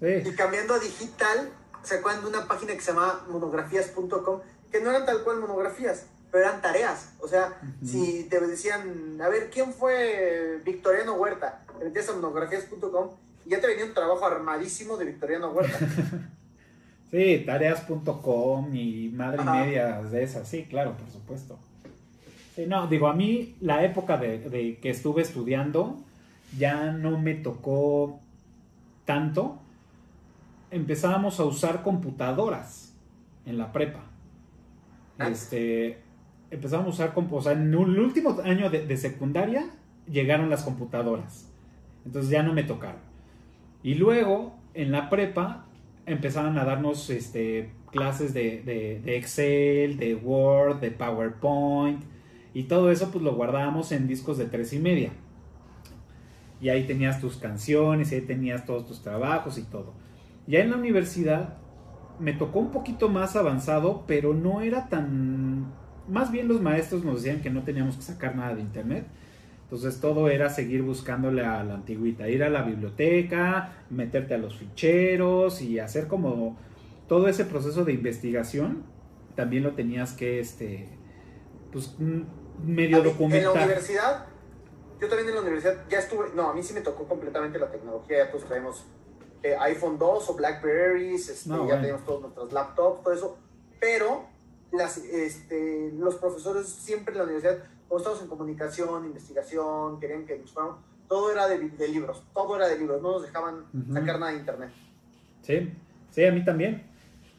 Sí. 0.00 0.28
Y 0.28 0.34
cambiando 0.34 0.74
a 0.74 0.78
digital, 0.78 1.50
¿se 1.82 1.96
acuerdan 1.96 2.22
de 2.22 2.30
una 2.30 2.46
página 2.46 2.74
que 2.74 2.80
se 2.80 2.92
llama 2.92 3.24
monografías.com? 3.28 4.40
Que 4.70 4.80
no 4.80 4.90
eran 4.90 5.06
tal 5.06 5.24
cual 5.24 5.40
monografías, 5.40 6.06
pero 6.30 6.44
eran 6.44 6.60
tareas. 6.60 7.12
O 7.20 7.28
sea, 7.28 7.58
si 7.84 8.24
te 8.24 8.40
decían, 8.40 9.20
a 9.20 9.28
ver, 9.28 9.50
¿quién 9.50 9.72
fue 9.72 10.60
Victoriano 10.64 11.14
Huerta? 11.14 11.62
Te 11.78 11.84
metías 11.84 12.08
a 12.08 12.14
monografías.com 12.14 13.10
y 13.46 13.50
ya 13.50 13.60
te 13.60 13.66
venía 13.66 13.84
un 13.84 13.94
trabajo 13.94 14.24
armadísimo 14.24 14.96
de 14.96 15.06
Victoriano 15.06 15.50
Huerta. 15.50 15.78
sí, 17.10 17.42
tareas.com 17.46 18.74
y 18.74 19.08
madre 19.08 19.42
y 19.42 19.46
media 19.46 20.02
de 20.02 20.22
esas, 20.22 20.48
sí, 20.48 20.64
claro, 20.64 20.96
por 20.96 21.10
supuesto. 21.10 21.58
Sí, 22.54 22.66
no, 22.66 22.86
digo, 22.88 23.08
a 23.08 23.14
mí 23.14 23.56
la 23.60 23.84
época 23.84 24.16
de, 24.16 24.78
que 24.82 24.90
estuve 24.90 25.22
estudiando 25.22 25.98
ya 26.56 26.92
no 26.92 27.18
me 27.18 27.34
tocó 27.34 28.20
tanto. 29.04 29.58
Empezábamos 30.70 31.40
a 31.40 31.44
usar 31.44 31.82
computadoras 31.82 32.94
en 33.46 33.58
la 33.58 33.72
prepa. 33.72 34.00
Ah. 35.18 35.28
Este, 35.28 36.02
empezamos 36.50 36.86
a 36.86 36.90
usar, 36.90 37.12
o 37.30 37.42
sea, 37.42 37.52
en 37.52 37.68
el 37.72 37.76
último 37.76 38.36
año 38.44 38.70
de, 38.70 38.96
secundaria 38.96 39.70
llegaron 40.10 40.50
las 40.50 40.62
computadoras. 40.62 41.47
Entonces 42.08 42.30
ya 42.30 42.42
no 42.42 42.54
me 42.54 42.62
tocaron. 42.62 43.02
Y 43.82 43.94
luego, 43.96 44.56
en 44.72 44.92
la 44.92 45.10
prepa, 45.10 45.66
empezaron 46.06 46.56
a 46.56 46.64
darnos 46.64 47.10
este, 47.10 47.70
clases 47.92 48.32
de, 48.32 49.02
Excel, 49.04 49.98
de 49.98 50.14
Word, 50.14 50.80
de 50.80 50.90
PowerPoint. 50.90 52.02
Y 52.54 52.62
todo 52.62 52.90
eso 52.90 53.10
pues 53.10 53.22
lo 53.22 53.34
guardábamos 53.34 53.92
en 53.92 54.08
discos 54.08 54.38
de 54.38 54.46
tres 54.46 54.72
y 54.72 54.78
media. 54.78 55.10
Y 56.62 56.70
ahí 56.70 56.84
tenías 56.86 57.20
tus 57.20 57.36
canciones, 57.36 58.10
y 58.10 58.14
ahí 58.14 58.20
tenías 58.22 58.64
todos 58.64 58.86
tus 58.86 59.02
trabajos 59.02 59.58
y 59.58 59.64
todo. 59.64 59.92
Ya 60.46 60.60
en 60.60 60.70
la 60.70 60.78
universidad 60.78 61.58
me 62.18 62.32
tocó 62.32 62.60
un 62.60 62.70
poquito 62.70 63.10
más 63.10 63.36
avanzado, 63.36 64.04
pero 64.06 64.32
no 64.32 64.62
era 64.62 64.88
tan 64.88 65.66
más 66.08 66.32
bien 66.32 66.48
los 66.48 66.62
maestros 66.62 67.04
nos 67.04 67.22
decían 67.22 67.42
que 67.42 67.50
no 67.50 67.64
teníamos 67.64 67.96
que 67.96 68.02
sacar 68.02 68.34
nada 68.34 68.54
de 68.54 68.62
internet. 68.62 69.06
Entonces 69.70 70.00
todo 70.00 70.30
era 70.30 70.48
seguir 70.48 70.80
buscándole 70.80 71.44
a 71.44 71.62
la 71.62 71.74
antigüita, 71.74 72.26
ir 72.26 72.42
a 72.42 72.48
la 72.48 72.62
biblioteca, 72.62 73.84
meterte 73.90 74.32
a 74.32 74.38
los 74.38 74.56
ficheros 74.56 75.60
y 75.60 75.78
hacer 75.78 76.06
como 76.06 76.56
todo 77.06 77.28
ese 77.28 77.44
proceso 77.44 77.84
de 77.84 77.92
investigación. 77.92 78.84
También 79.36 79.64
lo 79.64 79.74
tenías 79.74 80.14
que, 80.14 80.40
este, 80.40 80.88
pues, 81.70 81.94
medio 82.64 83.02
documentar. 83.02 83.52
En 83.52 83.58
la 83.58 83.64
universidad, 83.66 84.26
yo 84.98 85.06
también 85.06 85.28
en 85.28 85.34
la 85.34 85.42
universidad 85.42 85.84
ya 85.90 85.98
estuve, 85.98 86.30
no, 86.34 86.48
a 86.48 86.54
mí 86.54 86.62
sí 86.62 86.72
me 86.72 86.80
tocó 86.80 87.06
completamente 87.06 87.58
la 87.58 87.70
tecnología, 87.70 88.24
ya 88.24 88.30
todos 88.30 88.46
traemos 88.46 88.86
eh, 89.42 89.54
iPhone 89.60 89.98
2 89.98 90.30
o 90.30 90.34
Blackberries, 90.34 91.28
este, 91.28 91.50
ya 91.68 91.78
tenemos 91.78 92.06
todos 92.06 92.22
nuestros 92.22 92.54
laptops, 92.54 93.02
todo 93.02 93.12
eso, 93.12 93.38
pero 93.78 94.24
las, 94.72 94.96
este, 94.96 95.92
los 95.92 96.16
profesores 96.16 96.68
siempre 96.68 97.12
en 97.12 97.18
la 97.18 97.24
universidad, 97.24 97.64
como 97.88 97.98
estamos 97.98 98.22
en 98.22 98.28
comunicación, 98.28 99.06
investigación, 99.06 99.98
querían 99.98 100.26
que 100.26 100.38
nos 100.38 100.52
fuéramos, 100.52 100.78
todo 101.08 101.32
era 101.32 101.48
de, 101.48 101.58
libros, 101.88 102.22
todo 102.34 102.56
era 102.56 102.68
de 102.68 102.78
libros, 102.78 103.00
no 103.00 103.12
nos 103.12 103.22
dejaban 103.22 103.64
sacar 103.92 104.18
nada 104.18 104.32
de 104.32 104.38
internet. 104.38 104.70
Sí, 105.42 105.72
sí, 106.10 106.24
a 106.24 106.32
mí 106.32 106.44
también. 106.44 106.86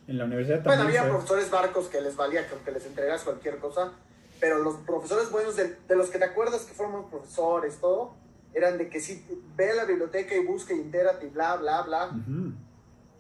En 0.07 0.17
la 0.17 0.25
universidad 0.25 0.63
también. 0.63 0.87
Bueno, 0.87 0.99
había 0.99 1.11
profesores 1.11 1.51
barcos 1.51 1.87
que 1.87 2.01
les 2.01 2.15
valía 2.15 2.41
que 2.65 2.71
les 2.71 2.85
entregas 2.87 3.23
cualquier 3.23 3.57
cosa, 3.59 3.91
pero 4.39 4.57
los 4.63 4.77
profesores 4.77 5.29
buenos, 5.29 5.55
de, 5.55 5.77
los 5.95 6.09
que 6.09 6.17
te 6.17 6.25
acuerdas 6.25 6.63
que 6.63 6.73
fueron 6.73 7.07
profesores, 7.11 7.77
todo, 7.77 8.15
eran 8.55 8.79
de 8.79 8.89
que 8.89 8.99
sí, 8.99 9.23
ve 9.55 9.69
a 9.69 9.75
la 9.75 9.85
biblioteca 9.85 10.35
y 10.35 10.43
busca 10.43 10.73
y 10.73 10.79
entérate 10.79 11.27
y 11.27 11.29
bla, 11.29 11.57
bla, 11.57 11.83
bla. 11.83 12.09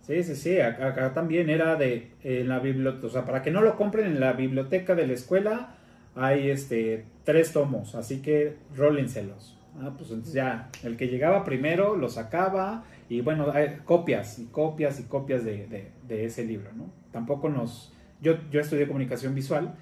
Sí, 0.01 0.23
sí, 0.23 0.35
sí, 0.35 0.59
acá, 0.59 1.13
también 1.13 1.51
era 1.51 1.75
de 1.75 2.11
en 2.23 2.49
la 2.49 2.57
biblioteca, 2.57 3.05
o 3.05 3.09
sea, 3.11 3.25
para 3.25 3.43
que 3.43 3.51
no 3.51 3.61
lo 3.61 3.75
compren 3.75 4.07
en 4.07 4.19
la 4.19 4.33
biblioteca 4.33 4.95
de 4.95 5.05
la 5.05 5.13
escuela, 5.13 5.75
hay 6.19 6.49
este 6.49 7.05
tres 7.23 7.53
tomos, 7.53 7.95
así 7.95 8.21
que 8.21 8.57
rólenselos. 8.75 9.57
Ah, 9.81 9.91
pues 9.95 10.09
entonces 10.09 10.33
ya, 10.33 10.69
el 10.83 10.97
que 10.97 11.07
llegaba 11.07 11.43
primero 11.43 11.95
lo 11.95 12.09
sacaba 12.09 12.83
y 13.07 13.21
bueno, 13.21 13.51
hay 13.53 13.77
copias 13.85 14.39
y 14.39 14.45
copias 14.47 14.99
y 14.99 15.03
copias 15.03 15.43
de, 15.45 15.91
ese 16.09 16.43
libro, 16.43 16.71
¿no? 16.73 16.91
Tampoco 17.11 17.49
nos, 17.49 17.93
yo, 18.21 18.33
yo 18.51 18.59
estudié 18.59 18.87
comunicación 18.87 19.33
visual 19.33 19.75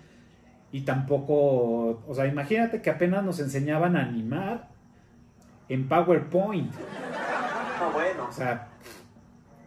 y 0.72 0.82
tampoco, 0.82 2.04
o 2.08 2.14
sea, 2.14 2.28
imagínate 2.28 2.82
que 2.82 2.90
apenas 2.90 3.24
nos 3.24 3.40
enseñaban 3.40 3.96
a 3.96 4.04
animar 4.04 4.68
en 5.70 5.88
PowerPoint. 5.88 6.72
Ah, 7.80 7.90
bueno. 7.94 8.28
O 8.30 8.32
sea, 8.32 8.68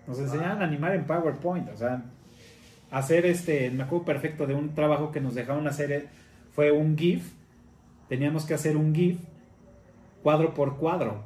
nos 0.06 0.18
enseñaban 0.18 0.62
a 0.62 0.64
animar 0.64 0.94
en 0.94 1.04
PowerPoint, 1.04 1.68
o 1.70 1.76
sea, 1.76 2.02
hacer 2.90 3.26
este, 3.26 3.70
me 3.70 3.84
acuerdo 3.84 4.04
perfecto 4.04 4.46
de 4.46 4.54
un 4.54 4.74
trabajo 4.74 5.10
que 5.10 5.20
nos 5.20 5.34
dejaron 5.34 5.66
hacer, 5.66 5.92
eh, 5.92 6.08
fue 6.60 6.72
un 6.72 6.94
GIF, 6.94 7.32
teníamos 8.06 8.44
que 8.44 8.52
hacer 8.52 8.76
un 8.76 8.94
GIF 8.94 9.18
cuadro 10.22 10.52
por 10.52 10.76
cuadro. 10.76 11.24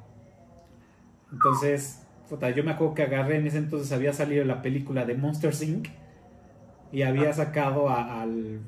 Entonces, 1.33 2.07
yo 2.55 2.63
me 2.63 2.71
acuerdo 2.71 2.95
que 2.95 3.03
agarré 3.03 3.39
en 3.39 3.49
ese 3.49 3.59
entonces 3.59 3.91
había 3.91 4.13
salido 4.13 4.45
la 4.45 4.63
película 4.63 5.05
de 5.05 5.17
Monsters 5.17 5.61
Inc. 5.63 5.89
y 6.93 7.03
había 7.03 7.33
sacado 7.33 7.91
al... 7.91 8.61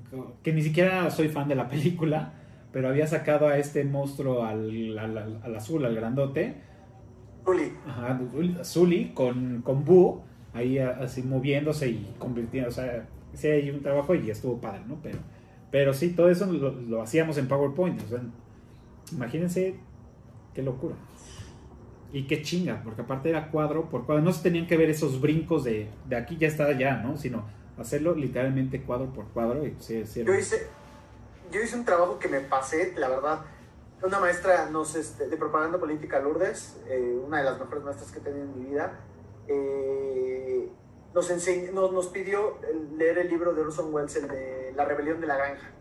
que 0.42 0.52
ni 0.52 0.60
siquiera 0.60 1.08
soy 1.12 1.28
fan 1.28 1.46
de 1.46 1.54
la 1.54 1.68
película, 1.68 2.32
pero 2.72 2.88
había 2.88 3.06
sacado 3.06 3.46
a 3.46 3.58
este 3.58 3.84
monstruo 3.84 4.42
al, 4.42 4.98
al, 4.98 5.54
azul, 5.54 5.84
al 5.84 5.94
grandote. 5.94 6.56
Zully. 7.44 7.74
Ajá, 7.86 8.18
Zully 8.64 9.12
con, 9.14 9.62
con 9.62 9.84
Boo, 9.84 10.24
ahí 10.52 10.78
así 10.78 11.22
moviéndose 11.22 11.90
y 11.90 12.12
convirtiendo, 12.18 12.70
o 12.70 12.72
sea, 12.72 13.06
sí 13.34 13.46
hay 13.46 13.70
un 13.70 13.82
trabajo 13.82 14.16
y 14.16 14.28
estuvo 14.30 14.60
padre, 14.60 14.80
¿no? 14.88 14.98
Pero, 15.00 15.18
pero 15.70 15.94
sí, 15.94 16.10
todo 16.10 16.30
eso 16.30 16.46
lo, 16.46 17.02
hacíamos 17.02 17.38
en 17.38 17.48
PowerPoint, 17.48 18.02
o 18.02 18.08
sea, 18.08 18.22
imagínense 19.12 19.76
qué 20.54 20.62
locura. 20.62 20.94
Y 22.12 22.26
qué 22.26 22.40
chinga, 22.40 22.80
porque 22.82 23.02
aparte 23.02 23.28
era 23.28 23.50
cuadro 23.50 23.90
por 23.90 24.06
cuadro, 24.06 24.22
no 24.22 24.32
se 24.32 24.42
tenían 24.42 24.66
que 24.66 24.76
ver 24.76 24.88
esos 24.88 25.20
brincos 25.20 25.64
de, 25.64 25.88
de 26.08 26.16
aquí 26.16 26.36
ya 26.38 26.48
está 26.48 26.72
ya, 26.72 26.98
¿no? 26.98 27.16
Sino 27.16 27.44
hacerlo 27.78 28.14
literalmente 28.14 28.82
cuadro 28.82 29.12
por 29.12 29.26
cuadro 29.28 29.62
yo 29.64 30.34
hice 30.34 30.68
yo 31.52 31.60
hice 31.62 31.76
un 31.76 31.84
trabajo 31.84 32.18
que 32.18 32.28
me 32.28 32.40
pasé 32.40 32.94
la 32.96 33.08
verdad 33.08 33.40
una 34.02 34.18
maestra 34.18 34.70
nos, 34.70 34.94
este, 34.94 35.28
de 35.28 35.36
propaganda 35.36 35.78
política 35.78 36.20
Lourdes 36.20 36.76
eh, 36.88 37.18
una 37.24 37.38
de 37.38 37.44
las 37.44 37.58
mejores 37.58 37.84
maestras 37.84 38.10
que 38.10 38.18
he 38.18 38.22
tenido 38.22 38.44
en 38.44 38.58
mi 38.58 38.64
vida 38.70 38.98
eh, 39.48 40.70
nos, 41.14 41.30
nos, 41.72 41.92
nos, 41.92 42.06
pidió 42.08 42.58
leer 42.96 43.18
el 43.18 43.28
libro 43.28 43.54
de 43.54 43.62
Orson 43.62 43.94
Welles 43.94 44.16
el 44.16 44.28
de 44.28 44.55
La 44.76 44.84
rebelión 44.84 45.20
de 45.20 45.26
la 45.26 45.36
granja 45.36 45.72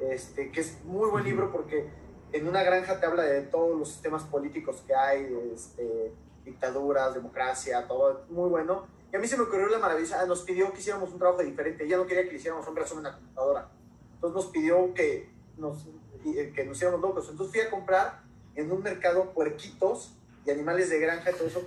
este, 0.00 0.50
que 0.50 0.60
es 0.60 0.82
muy 0.84 1.10
buen 1.10 1.24
libro 1.24 1.52
porque 1.52 1.88
en 2.32 2.48
una 2.48 2.62
granja 2.62 2.98
te 2.98 3.06
habla 3.06 3.22
de 3.24 3.42
todos 3.42 3.78
los 3.78 3.88
sistemas 3.88 4.24
políticos 4.24 4.82
que 4.86 4.94
hay 4.94 5.28
este, 5.54 6.12
dictaduras 6.44 7.14
democracia 7.14 7.86
todo 7.86 8.24
muy 8.30 8.48
bueno 8.48 8.86
y 9.12 9.16
a 9.16 9.18
mí 9.18 9.28
se 9.28 9.36
me 9.36 9.42
ocurrió 9.42 9.66
la 9.66 9.78
maravilla, 9.78 10.24
nos 10.24 10.40
pidió 10.40 10.72
que 10.72 10.80
hiciéramos 10.80 11.12
un 11.12 11.18
trabajo 11.18 11.42
diferente. 11.42 11.84
Ella 11.84 11.98
no 11.98 12.06
quería 12.06 12.24
que 12.24 12.30
le 12.30 12.36
hiciéramos 12.36 12.66
un 12.66 12.74
resumen 12.74 13.04
en 13.04 13.12
la 13.12 13.18
computadora. 13.18 13.68
Entonces 14.14 14.34
nos 14.34 14.46
pidió 14.46 14.94
que 14.94 15.28
nos, 15.58 15.86
eh, 16.24 16.50
que 16.54 16.64
nos 16.64 16.78
hiciéramos 16.78 17.02
locos. 17.02 17.28
Entonces 17.28 17.52
fui 17.52 17.60
a 17.60 17.70
comprar 17.70 18.22
en 18.54 18.72
un 18.72 18.82
mercado 18.82 19.32
puerquitos 19.32 20.14
y 20.46 20.50
animales 20.50 20.88
de 20.88 20.98
granja 20.98 21.30
y 21.30 21.34
todo 21.34 21.46
eso. 21.46 21.62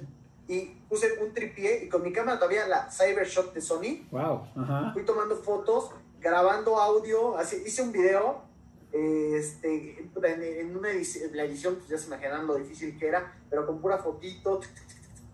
Y 0.47 0.61
puse 0.89 1.21
un 1.21 1.35
tripié 1.35 1.83
y 1.83 1.89
con 1.89 2.01
mi 2.01 2.11
cámara 2.11 2.39
todavía 2.39 2.67
la 2.67 2.89
Cybershot 2.89 3.53
de 3.53 3.61
Sony. 3.61 4.07
Wow. 4.09 4.93
Fui 4.93 5.05
tomando 5.05 5.35
fotos, 5.35 5.91
grabando 6.25 6.77
audio, 6.79 7.37
así, 7.37 7.61
hice 7.65 7.83
un 7.83 7.91
video. 7.91 8.43
Este, 8.91 9.99
en, 9.99 10.75
una 10.75 10.89
edición, 10.89 11.29
la 11.35 11.43
edición, 11.43 11.75
pues 11.75 11.89
ya 11.89 11.97
se 11.97 12.07
imaginan 12.07 12.47
lo 12.47 12.55
difícil 12.55 12.97
que 12.97 13.07
era, 13.07 13.37
pero 13.49 13.65
con 13.67 13.79
pura 13.79 13.97
fotito, 13.99 14.61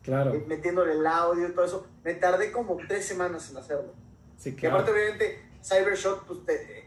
Claro. 0.01 0.33
Eh, 0.33 0.43
metiéndole 0.47 0.93
el 0.93 1.05
audio 1.05 1.47
y 1.47 1.51
todo 1.51 1.63
eso. 1.63 1.85
Me 2.03 2.15
tardé 2.15 2.51
como 2.51 2.75
tres 2.87 3.05
semanas 3.05 3.51
en 3.51 3.57
hacerlo. 3.57 3.93
Sí, 4.35 4.55
claro. 4.55 4.77
Y 4.77 4.79
aparte, 4.79 4.91
obviamente, 4.91 5.43
Cybershot, 5.63 6.25
pues, 6.25 6.39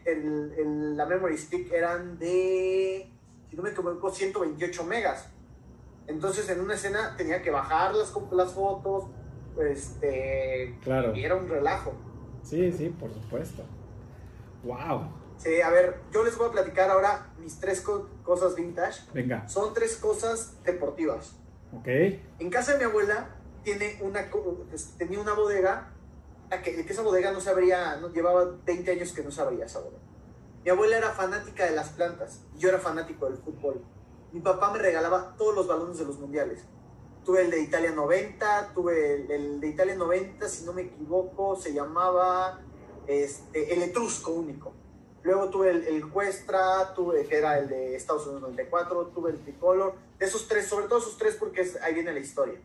el, 0.03 0.53
el, 0.57 0.97
la 0.97 1.05
memory 1.05 1.37
stick 1.37 1.71
eran 1.71 2.19
de, 2.19 3.09
si 3.49 3.55
no 3.55 3.63
me 3.63 3.69
equivoco, 3.69 4.11
128 4.11 4.83
megas. 4.83 5.29
Entonces, 6.07 6.49
en 6.49 6.59
una 6.59 6.73
escena 6.73 7.15
tenía 7.15 7.41
que 7.41 7.51
bajar 7.51 7.95
las, 7.95 8.13
las 8.33 8.51
fotos, 8.51 9.05
este, 9.65 10.77
claro. 10.83 11.15
y 11.15 11.23
era 11.23 11.35
un 11.35 11.47
relajo. 11.47 11.93
Sí, 12.43 12.69
sí, 12.73 12.89
por 12.89 13.13
supuesto. 13.13 13.63
Wow. 14.65 15.07
Sí, 15.37 15.61
a 15.61 15.69
ver, 15.69 16.01
yo 16.11 16.23
les 16.23 16.37
voy 16.37 16.49
a 16.49 16.51
platicar 16.51 16.89
ahora 16.89 17.27
mis 17.37 17.59
tres 17.59 17.81
cosas 18.23 18.55
vintage. 18.55 19.01
Venga. 19.13 19.47
Son 19.47 19.73
tres 19.73 19.95
cosas 19.97 20.61
deportivas. 20.63 21.35
En 21.83 22.49
casa 22.49 22.73
de 22.73 22.79
mi 22.79 22.83
abuela 22.85 23.35
tiene 23.63 23.99
una, 24.01 24.29
pues, 24.69 24.93
tenía 24.97 25.19
una 25.19 25.33
bodega, 25.33 25.91
que, 26.63 26.85
que 26.85 26.93
esa 26.93 27.01
bodega 27.01 27.31
no 27.31 27.41
se 27.41 27.49
abría, 27.49 27.97
no, 27.97 28.13
llevaba 28.13 28.45
20 28.65 28.91
años 28.91 29.11
que 29.11 29.23
no 29.23 29.31
se 29.31 29.41
abría 29.41 29.65
esa 29.65 29.79
bodega. 29.79 30.01
Mi 30.63 30.71
abuela 30.71 30.97
era 30.97 31.11
fanática 31.11 31.65
de 31.65 31.75
las 31.75 31.89
plantas 31.89 32.41
y 32.55 32.59
yo 32.59 32.69
era 32.69 32.79
fanático 32.79 33.27
del 33.27 33.37
fútbol. 33.37 33.83
Mi 34.31 34.39
papá 34.39 34.71
me 34.71 34.79
regalaba 34.79 35.35
todos 35.37 35.55
los 35.55 35.67
balones 35.67 35.97
de 35.97 36.05
los 36.05 36.17
mundiales. 36.17 36.65
Tuve 37.23 37.41
el 37.41 37.51
de 37.51 37.61
Italia 37.61 37.91
90, 37.91 38.71
tuve 38.73 39.25
el, 39.35 39.59
de 39.59 39.67
Italia 39.67 39.95
90, 39.95 40.47
si 40.47 40.65
no 40.65 40.73
me 40.73 40.83
equivoco, 40.83 41.55
se 41.55 41.73
llamaba 41.73 42.61
este, 43.07 43.73
el 43.73 43.83
Etrusco 43.83 44.31
único. 44.31 44.73
Luego 45.25 45.49
tuve 45.49 45.71
el, 45.71 45.83
el 45.87 46.09
Cuestra, 46.09 46.93
tuve, 46.93 47.25
que 47.25 47.37
era 47.37 47.57
el 47.57 47.67
de 47.67 47.95
Estados 47.95 48.27
Unidos 48.27 48.43
94, 48.43 49.07
tuve 49.07 49.31
el 49.31 49.39
Tricolor. 49.39 49.95
De 50.19 50.25
esos 50.25 50.47
tres, 50.47 50.67
sobre 50.67 50.87
todo 50.87 50.99
esos 50.99 51.17
tres, 51.17 51.35
porque 51.35 51.67
ahí 51.81 51.95
viene 51.95 52.13
la 52.13 52.19
historia. 52.19 52.59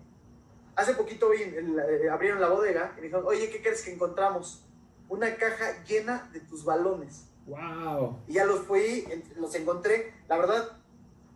Hace 0.77 0.95
poquito 0.95 1.31
vi, 1.31 1.43
eh, 1.43 2.09
abrieron 2.11 2.39
la 2.39 2.49
bodega 2.49 2.93
y 2.93 2.97
me 2.97 3.03
dijeron, 3.07 3.25
oye, 3.27 3.49
¿qué 3.51 3.63
crees 3.63 3.83
que 3.83 3.93
encontramos? 3.93 4.63
Una 5.09 5.35
caja 5.37 5.83
llena 5.85 6.29
de 6.35 6.41
tus 6.41 6.65
balones. 6.65 7.25
¡Wow! 7.47 8.19
Y 8.29 8.35
ya 8.35 8.45
los 8.45 8.61
fui, 8.61 9.07
los 9.37 9.55
encontré, 9.55 10.13
la 10.29 10.37
verdad, 10.37 10.77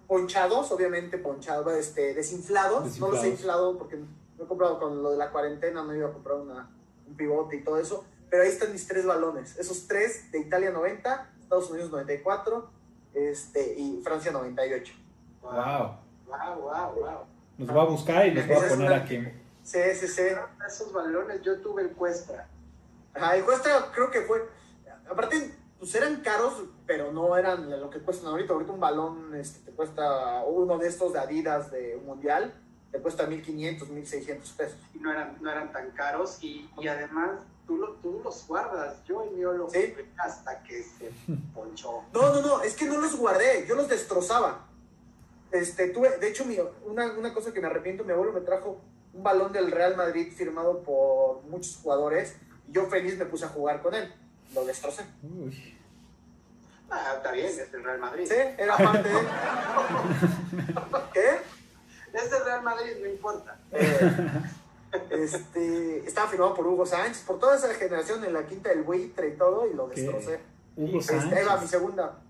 ponchados, 0.07 0.71
obviamente 0.73 1.17
ponchados, 1.17 1.73
este, 1.73 2.12
desinflados. 2.12 2.99
No 3.01 3.11
los 3.11 3.25
he 3.25 3.29
inflado 3.29 3.79
porque 3.79 3.97
no 3.97 4.45
he 4.45 4.47
comprado 4.47 4.79
con 4.79 5.03
lo 5.03 5.11
de 5.11 5.17
la 5.17 5.31
cuarentena, 5.31 5.83
no 5.83 5.95
iba 5.95 6.09
a 6.09 6.12
comprar 6.12 6.37
una, 6.37 6.71
un 7.07 7.17
pivote 7.17 7.57
y 7.57 7.64
todo 7.64 7.79
eso 7.79 8.05
pero 8.31 8.43
ahí 8.43 8.49
están 8.49 8.73
mis 8.73 8.87
tres 8.87 9.07
balones. 9.07 9.59
Esos 9.59 9.87
tres 9.87 10.31
de 10.33 10.41
Italia 10.41 10.71
90, 10.71 11.31
Estados 11.41 11.71
Unidos 11.71 11.91
94 11.91 12.71
este, 13.15 13.75
y 13.79 14.01
Francia 14.03 14.33
98. 14.33 14.95
Wow. 15.43 15.53
Wow, 16.27 16.61
wow, 16.61 16.95
wow. 16.95 17.19
Los 17.59 17.69
voy 17.69 17.81
a 17.81 17.85
buscar 17.85 18.27
y 18.27 18.33
los 18.33 18.47
voy 18.47 18.57
a 18.57 18.69
poner 18.69 18.93
aquí. 18.93 19.25
Sí, 19.63 19.79
sí, 19.95 20.09
sí. 20.09 20.23
Esos 20.67 20.93
balones 20.93 21.43
yo 21.43 21.61
tuve 21.61 21.83
el 21.83 21.93
Cuestra. 21.93 22.49
Ajá, 23.15 23.37
el 23.37 23.45
Cuestra 23.45 23.91
creo 23.95 24.11
que 24.11 24.23
fue. 24.23 24.49
Aparte, 25.09 25.55
pues 25.79 25.95
eran 25.95 26.17
caros, 26.23 26.65
pero 26.87 27.13
no 27.13 27.37
eran 27.37 27.71
lo 27.71 27.91
que 27.91 28.01
cuestan 28.01 28.29
ahorita. 28.29 28.53
Ahorita 28.53 28.73
un 28.73 28.81
balón 28.81 29.35
este, 29.35 29.71
te 29.71 29.77
cuesta, 29.77 30.43
uno 30.45 30.79
de 30.79 30.89
estos 30.89 31.13
de 31.13 31.21
Adidas 31.21 31.71
de 31.71 31.97
un 31.97 32.07
mundial, 32.07 32.53
te 32.91 32.99
cuesta 33.01 33.27
1500, 33.27 33.89
1600 33.89 34.51
pesos. 34.53 34.79
Y 34.95 34.99
no 34.99 35.13
eran, 35.13 35.39
no 35.41 35.51
eran 35.51 35.73
tan 35.73 35.91
caros 35.93 36.43
y, 36.43 36.71
y 36.79 36.89
además 36.89 37.41
tú, 37.66 37.96
tú 38.03 38.20
los 38.22 38.46
guardas. 38.46 39.05
Yo 39.05 39.22
el 39.22 39.31
mío 39.33 39.53
lo 39.53 39.70
¿Sí? 39.70 39.94
hasta 40.18 40.62
que 40.62 40.83
se 40.83 41.11
ponchó. 41.55 42.05
No, 42.12 42.33
no, 42.35 42.40
no, 42.40 42.62
es 42.62 42.74
que 42.74 42.87
no 42.87 43.00
los 43.00 43.16
guardé, 43.16 43.66
yo 43.66 43.74
los 43.74 43.88
destrozaba. 43.88 44.66
Este, 45.50 45.88
tuve, 45.88 46.18
de 46.18 46.29
hecho, 46.29 46.44
mi, 46.44 46.59
una, 46.85 47.12
una 47.12 47.33
cosa 47.33 47.53
que 47.53 47.61
me 47.61 47.68
arrepiento, 47.68 48.05
mi 48.05 48.12
abuelo 48.12 48.33
me 48.33 48.40
trajo 48.40 48.81
un 49.12 49.22
balón 49.22 49.53
del 49.53 49.70
Real 49.70 49.96
Madrid 49.96 50.33
firmado 50.33 50.83
por 50.83 51.42
muchos 51.44 51.77
jugadores 51.77 52.35
y 52.68 52.72
yo 52.72 52.87
feliz 52.87 53.16
me 53.16 53.27
puse 53.27 53.44
a 53.44 53.48
jugar 53.48 53.81
con 53.81 53.94
él. 53.94 54.12
Lo 54.55 54.64
destrocé. 54.64 55.05
Uy. 55.22 55.79
Ah, 56.90 57.14
está 57.16 57.33
bien, 57.33 57.46
es 57.46 57.72
el 57.72 57.85
Real 57.85 57.98
Madrid. 57.98 58.27
Sí, 58.29 58.35
era 58.59 58.77
parte 58.77 59.09
de... 59.09 59.14
¿Qué? 61.12 61.29
Es 62.12 62.33
el 62.33 62.44
Real 62.44 62.62
Madrid, 62.62 62.92
no 63.00 63.09
importa. 63.09 63.59
Eh, 63.72 64.16
este, 65.11 66.07
estaba 66.07 66.29
firmado 66.29 66.55
por 66.55 66.67
Hugo 66.67 66.87
Sánchez, 66.87 67.23
por 67.27 67.39
toda 67.39 67.57
esa 67.57 67.73
generación 67.75 68.25
en 68.25 68.33
la 68.33 68.47
quinta 68.47 68.71
del 68.71 68.83
buitre 68.83 69.29
y 69.29 69.37
todo, 69.37 69.67
y 69.69 69.75
lo 69.75 69.89
destrocé. 69.89 70.41
Hugo 70.77 70.99
este, 70.99 71.19
Sánchez. 71.19 71.39
Ahí 71.39 71.45
va 71.45 71.61
mi 71.61 71.67
segunda. 71.67 72.21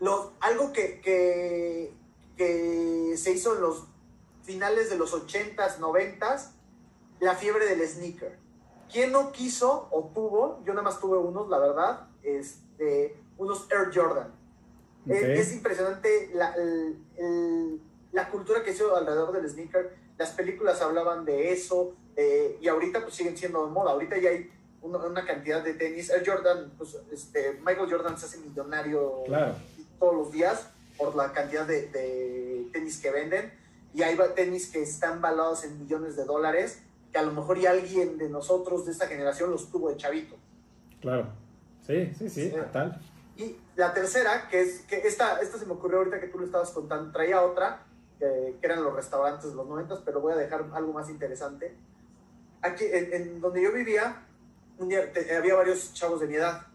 Lo, 0.00 0.32
algo 0.40 0.72
que, 0.72 1.00
que, 1.00 1.92
que, 2.36 3.14
se 3.16 3.32
hizo 3.32 3.56
en 3.56 3.62
los 3.62 3.84
finales 4.42 4.90
de 4.90 4.96
los 4.96 5.12
80s, 5.12 5.78
90s, 5.78 6.50
la 7.20 7.34
fiebre 7.34 7.66
del 7.66 7.86
sneaker. 7.86 8.38
¿Quién 8.90 9.12
no 9.12 9.32
quiso 9.32 9.88
o 9.90 10.10
tuvo? 10.14 10.62
Yo 10.64 10.72
nada 10.72 10.82
más 10.82 11.00
tuve 11.00 11.18
unos, 11.18 11.48
la 11.48 11.58
verdad, 11.58 12.08
este, 12.22 13.20
unos 13.36 13.66
Air 13.70 13.90
Jordan. 13.92 14.32
Es, 15.06 15.52
impresionante 15.52 16.30
la, 16.34 16.54
la 18.12 18.30
cultura 18.30 18.62
que 18.62 18.72
hizo 18.72 18.94
alrededor 18.94 19.32
del 19.32 19.48
sneaker 19.48 20.07
las 20.18 20.30
películas 20.30 20.82
hablaban 20.82 21.24
de 21.24 21.52
eso 21.52 21.94
eh, 22.16 22.58
y 22.60 22.68
ahorita 22.68 23.02
pues 23.02 23.14
siguen 23.14 23.36
siendo 23.36 23.64
de 23.64 23.72
moda. 23.72 23.92
Ahorita 23.92 24.18
ya 24.18 24.30
hay 24.30 24.50
una, 24.82 25.24
cantidad 25.24 25.62
de 25.62 25.74
tenis. 25.74 26.10
El 26.10 26.28
Jordan, 26.28 26.72
pues 26.76 26.96
este, 27.12 27.60
Michael 27.64 27.90
Jordan 27.90 28.18
se 28.18 28.26
hace 28.26 28.38
millonario 28.38 29.24
todos 29.98 30.14
los 30.14 30.32
días 30.32 30.68
por 30.96 31.14
la 31.14 31.32
cantidad 31.32 31.66
de, 31.66 32.68
tenis 32.72 33.00
que 33.00 33.10
venden 33.10 33.52
y 33.94 34.02
hay 34.02 34.18
tenis 34.34 34.70
que 34.70 34.82
están 34.82 35.22
valados 35.22 35.64
en 35.64 35.78
millones 35.78 36.16
de 36.16 36.24
dólares 36.24 36.82
que 37.12 37.18
a 37.18 37.22
lo 37.22 37.32
mejor 37.32 37.56
y 37.56 37.66
alguien 37.66 38.18
de 38.18 38.28
nosotros 38.28 38.84
de 38.84 38.92
esta 38.92 39.06
generación 39.06 39.50
los 39.50 39.70
tuvo 39.70 39.88
de 39.88 39.96
chavito. 39.96 40.36
Claro. 41.00 41.28
Sí, 41.86 42.12
sí, 42.18 42.28
sí, 42.28 42.50
total. 42.50 43.00
Y 43.36 43.56
la 43.76 43.94
tercera, 43.94 44.48
que 44.50 44.60
es 44.60 44.80
que 44.80 44.96
esta, 44.96 45.40
esta 45.40 45.58
se 45.58 45.64
me 45.64 45.72
ocurrió 45.72 45.98
ahorita 45.98 46.20
que 46.20 46.26
tú 46.26 46.38
lo 46.38 46.44
estabas 46.44 46.70
contando, 46.70 47.12
traía 47.12 47.40
otra, 47.40 47.86
que, 48.18 48.56
eran 48.62 48.82
los 48.82 48.94
restaurantes 48.94 49.50
de 49.50 49.56
los 49.56 49.66
90, 49.66 50.02
pero 50.04 50.20
voy 50.20 50.32
a 50.32 50.36
dejar 50.36 50.68
algo 50.72 50.92
más 50.92 51.08
interesante. 51.08 51.74
Aquí, 52.62 52.84
en, 52.90 53.40
donde 53.40 53.62
yo 53.62 53.72
vivía, 53.72 54.26
un 54.78 54.88
día 54.88 55.12
había 55.36 55.54
varios 55.54 55.92
chavos 55.94 56.20
de 56.20 56.26
mi 56.26 56.34
edad. 56.34 56.66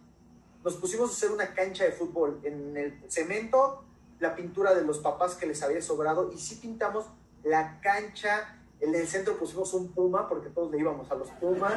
Nos 0.64 0.76
pusimos 0.76 1.10
a 1.10 1.14
hacer 1.14 1.32
una 1.32 1.54
cancha 1.54 1.84
de 1.84 1.92
fútbol 1.92 2.40
en 2.44 2.78
el 2.78 3.12
cemento, 3.12 3.84
la 4.20 4.36
pintura 4.36 4.74
de 4.74 4.84
los 4.84 5.00
papás 5.00 5.36
que 5.36 5.46
les 5.46 5.62
había 5.62 5.82
sobrado, 5.82 6.32
y 6.32 6.38
sí 6.38 6.56
pintamos 6.56 7.06
la 7.44 7.80
cancha. 7.82 8.60
En 8.80 8.96
el 8.96 9.08
centro 9.08 9.38
pusimos 9.38 9.74
un 9.74 9.92
puma, 9.92 10.28
porque 10.28 10.50
todos 10.50 10.72
le 10.72 10.80
íbamos 10.80 11.10
a 11.12 11.16
los 11.16 11.30
pumas. 11.32 11.74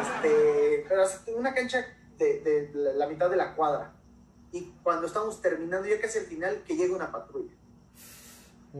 Este, 0.00 0.84
pero 0.88 1.04
una 1.36 1.54
cancha 1.54 1.84
de, 2.18 2.40
de, 2.40 2.70
la 2.74 3.06
mitad 3.06 3.30
de 3.30 3.36
la 3.36 3.54
cuadra. 3.54 3.92
Y 4.52 4.72
cuando 4.82 5.06
estábamos 5.06 5.40
terminando, 5.40 5.88
ya 5.88 6.00
casi 6.00 6.18
al 6.18 6.26
final, 6.26 6.62
que 6.64 6.76
llega 6.76 6.94
una 6.94 7.10
patrulla. 7.10 7.55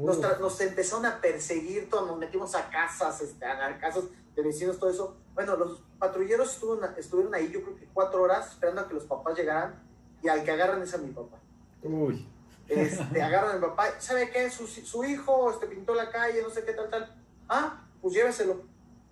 Nos, 0.04 0.18
nos, 0.18 0.60
empezaron 0.60 1.06
a 1.06 1.22
perseguir, 1.22 1.88
todos 1.88 2.06
nos 2.06 2.18
metimos 2.18 2.54
a 2.54 2.68
casas, 2.68 3.18
este, 3.22 3.46
a 3.46 3.78
casas 3.78 4.04
de 4.34 4.42
vecinos, 4.42 4.78
todo 4.78 4.90
eso. 4.90 5.16
Bueno, 5.32 5.56
los 5.56 5.80
patrulleros 5.98 6.52
estuvieron, 6.52 6.94
estuvieron 6.98 7.34
ahí, 7.34 7.50
yo 7.50 7.62
creo 7.62 7.76
que 7.76 7.86
cuatro 7.94 8.22
horas, 8.22 8.52
esperando 8.52 8.82
a 8.82 8.88
que 8.88 8.92
los 8.92 9.04
papás 9.04 9.38
llegaran, 9.38 9.82
y 10.22 10.28
al 10.28 10.44
que 10.44 10.50
agarran 10.50 10.82
es 10.82 10.92
a 10.92 10.98
mi 10.98 11.12
papá. 11.12 11.38
Uy. 11.82 12.28
Este, 12.68 13.22
agarran 13.22 13.52
a 13.52 13.54
mi 13.54 13.60
papá, 13.62 13.86
¿sabe 13.98 14.30
qué? 14.30 14.50
Su, 14.50 14.66
su 14.66 15.02
hijo 15.04 15.50
este, 15.50 15.66
pintó 15.66 15.94
la 15.94 16.10
calle, 16.10 16.42
no 16.42 16.50
sé 16.50 16.62
qué, 16.62 16.74
tal, 16.74 16.90
tal. 16.90 17.16
Ah, 17.48 17.82
pues 18.02 18.12
lléveselo. 18.12 18.64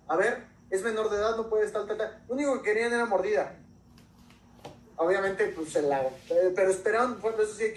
A 0.07 0.15
ver, 0.17 0.43
es 0.69 0.83
menor 0.83 1.09
de 1.09 1.17
edad, 1.17 1.35
no 1.35 1.49
puede 1.49 1.65
estar, 1.65 1.87
tal, 1.87 1.97
tal. 1.97 2.23
Lo 2.27 2.35
único 2.35 2.61
que 2.61 2.69
querían 2.69 2.93
era 2.93 3.05
mordida. 3.05 3.57
Obviamente, 4.97 5.47
pues 5.47 5.75
el 5.75 5.89
lago. 5.89 6.11
Pero 6.27 6.69
esperaron, 6.69 7.19
bueno, 7.21 7.41
eso 7.41 7.55
sí 7.55 7.63
hay 7.63 7.73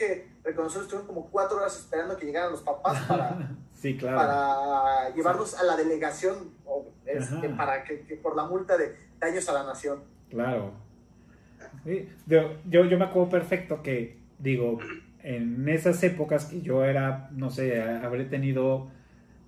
que 0.49 0.53
reconocer, 0.53 0.83
estuvieron 0.83 1.07
como 1.07 1.31
cuatro 1.31 1.59
horas 1.59 1.79
esperando 1.79 2.17
que 2.17 2.27
llegaran 2.27 2.53
los 2.53 2.63
papás 2.63 3.01
para, 3.09 3.51
sí, 3.75 3.97
claro. 3.97 4.17
para 4.17 5.15
llevarnos 5.15 5.59
a 5.59 5.65
la 5.65 5.77
delegación 5.77 6.51
este, 7.05 7.49
para 7.51 7.85
que, 7.85 7.95
por 8.23 8.37
la 8.37 8.45
multa 8.45 8.77
de 8.77 8.95
daños 9.19 9.49
a 9.49 9.53
la 9.53 9.65
nación. 9.65 10.01
Claro. 10.31 10.73
Yo, 12.27 12.57
yo, 12.69 12.85
yo 12.85 12.99
me 12.99 13.05
acuerdo 13.05 13.31
perfecto 13.31 13.83
que, 13.83 14.19
digo, 14.39 14.79
en 15.23 15.69
esas 15.69 16.03
épocas 16.03 16.47
que 16.47 16.61
yo 16.61 16.85
era, 16.85 17.29
no 17.33 17.51
sé, 17.51 17.83
habré 17.83 18.25
tenido 18.25 18.89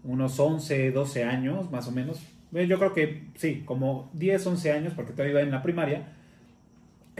unos 0.04 0.38
11, 0.38 0.90
12 0.90 1.24
años, 1.24 1.70
más 1.70 1.88
o 1.88 1.92
menos. 1.92 2.26
Yo 2.52 2.78
creo 2.78 2.92
que 2.94 3.28
sí, 3.36 3.62
como 3.64 4.10
10, 4.14 4.46
11 4.46 4.72
años, 4.72 4.92
porque 4.94 5.12
todavía 5.12 5.32
iba 5.32 5.40
en 5.42 5.50
la 5.50 5.62
primaria 5.62 6.16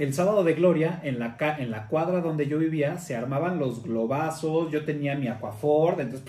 el 0.00 0.14
sábado 0.14 0.44
de 0.44 0.54
gloria, 0.54 0.98
en 1.02 1.18
la, 1.18 1.36
en 1.58 1.70
la 1.70 1.86
cuadra 1.86 2.22
donde 2.22 2.46
yo 2.46 2.58
vivía, 2.58 2.96
se 2.98 3.14
armaban 3.14 3.58
los 3.58 3.82
globazos, 3.82 4.72
yo 4.72 4.86
tenía 4.86 5.14
mi 5.14 5.28
aquaford, 5.28 6.00
entonces, 6.00 6.26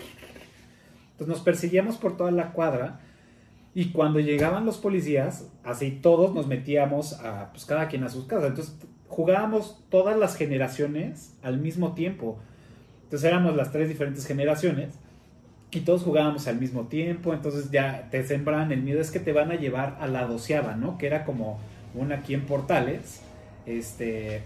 entonces 1.14 1.28
nos 1.28 1.40
perseguíamos 1.40 1.96
por 1.96 2.18
toda 2.18 2.32
la 2.32 2.52
cuadra. 2.52 3.00
Y 3.74 3.94
cuando 3.94 4.20
llegaban 4.20 4.66
los 4.66 4.78
policías, 4.78 5.50
así 5.64 5.92
todos 5.92 6.36
nos 6.36 6.48
metíamos 6.48 7.14
a, 7.22 7.52
pues 7.52 7.64
cada 7.64 7.88
quien 7.88 8.04
a 8.04 8.10
sus 8.10 8.26
casas. 8.26 8.50
Entonces 8.50 8.76
jugábamos 9.08 9.82
todas 9.90 10.20
las 10.20 10.36
generaciones 10.36 11.38
al 11.42 11.58
mismo 11.58 11.94
tiempo. 11.94 12.40
Entonces 13.04 13.26
éramos 13.30 13.56
las 13.56 13.72
tres 13.72 13.88
diferentes 13.88 14.28
generaciones 14.28 14.96
y 15.72 15.80
todos 15.82 16.04
jugábamos 16.04 16.46
al 16.48 16.60
mismo 16.60 16.88
tiempo. 16.88 17.34
Entonces 17.34 17.72
ya 17.72 18.10
te 18.12 18.22
sembraban 18.26 18.74
el 18.74 18.82
miedo, 18.82 19.00
es 19.00 19.12
que 19.12 19.22
te 19.22 19.32
van 19.32 19.50
a 19.50 19.56
llevar 19.56 19.98
a 20.02 20.08
la 20.08 20.26
doceava, 20.26 20.76
¿no? 20.76 20.98
Que 20.98 21.08
era 21.08 21.24
como 21.24 21.58
una 21.96 22.16
aquí 22.16 22.34
en 22.34 22.46
Portales 22.46 23.22
este, 23.66 24.44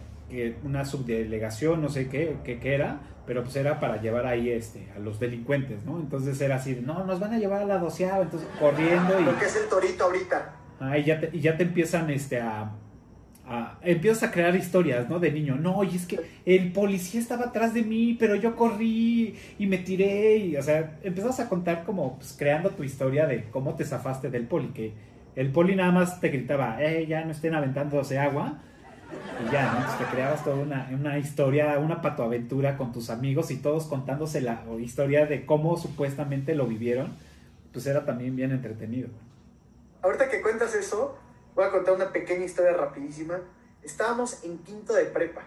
una 0.63 0.85
subdelegación, 0.85 1.81
no 1.81 1.89
sé 1.89 2.07
qué, 2.09 2.37
qué, 2.43 2.73
era, 2.73 2.99
pero 3.25 3.43
pues 3.43 3.55
era 3.55 3.79
para 3.79 4.01
llevar 4.01 4.25
ahí 4.25 4.49
este, 4.49 4.87
a 4.95 4.99
los 4.99 5.19
delincuentes, 5.19 5.83
¿no? 5.85 5.99
Entonces 5.99 6.39
era 6.41 6.55
así, 6.55 6.81
no, 6.83 7.03
nos 7.05 7.19
van 7.19 7.33
a 7.33 7.37
llevar 7.37 7.61
a 7.61 7.65
la 7.65 7.77
doceava, 7.77 8.23
entonces 8.23 8.47
corriendo 8.59 9.19
y... 9.19 9.23
Porque 9.23 9.45
es 9.45 9.55
el 9.55 9.69
torito 9.69 10.05
ahorita. 10.05 10.53
Ah, 10.79 10.97
y 10.97 11.05
ya 11.05 11.19
te, 11.19 11.29
y 11.31 11.39
ya 11.39 11.55
te 11.55 11.63
empiezan 11.63 12.09
este, 12.09 12.39
a, 12.39 12.71
a, 13.47 13.79
Empiezas 13.81 14.23
a 14.23 14.31
crear 14.31 14.55
historias, 14.55 15.07
¿no? 15.09 15.19
De 15.19 15.31
niño, 15.31 15.55
no, 15.55 15.83
y 15.83 15.95
es 15.95 16.05
que 16.05 16.19
el 16.45 16.71
policía 16.71 17.19
estaba 17.19 17.45
atrás 17.45 17.73
de 17.73 17.83
mí, 17.83 18.15
pero 18.19 18.35
yo 18.35 18.55
corrí 18.55 19.35
y 19.57 19.67
me 19.67 19.77
tiré, 19.77 20.37
y, 20.37 20.57
o 20.57 20.63
sea, 20.63 20.99
empiezas 21.03 21.39
a 21.39 21.47
contar 21.47 21.83
como, 21.83 22.17
pues, 22.17 22.35
creando 22.37 22.71
tu 22.71 22.83
historia 22.83 23.27
de 23.27 23.45
cómo 23.49 23.75
te 23.75 23.85
zafaste 23.85 24.29
del 24.29 24.47
poli, 24.47 24.69
que 24.69 24.93
el 25.35 25.51
poli 25.51 25.75
nada 25.75 25.91
más 25.91 26.19
te 26.19 26.29
gritaba, 26.29 26.81
eh, 26.81 27.05
ya 27.07 27.23
no 27.23 27.31
estén 27.31 27.53
aventándose 27.53 28.17
agua, 28.17 28.61
y 29.41 29.51
ya, 29.51 29.73
¿no? 29.73 29.97
te 29.97 30.11
creabas 30.11 30.43
toda 30.43 30.57
una, 30.57 30.89
una, 30.91 31.17
historia, 31.17 31.77
una 31.79 32.01
patoaventura 32.01 32.77
con 32.77 32.91
tus 32.91 33.09
amigos 33.09 33.51
y 33.51 33.57
todos 33.57 33.85
contándose 33.85 34.41
la 34.41 34.63
historia 34.79 35.25
de 35.25 35.45
cómo 35.45 35.77
supuestamente 35.77 36.55
lo 36.55 36.65
vivieron, 36.67 37.15
pues 37.73 37.85
era 37.85 38.05
también 38.05 38.35
bien 38.35 38.51
entretenido. 38.51 39.09
Ahorita 40.01 40.29
que 40.29 40.41
cuentas 40.41 40.75
eso, 40.75 41.17
voy 41.55 41.65
a 41.65 41.71
contar 41.71 41.95
una 41.95 42.11
pequeña 42.11 42.45
historia 42.45 42.73
rapidísima. 42.73 43.39
Estábamos 43.83 44.43
en 44.43 44.59
quinto 44.59 44.93
de 44.93 45.05
prepa 45.05 45.43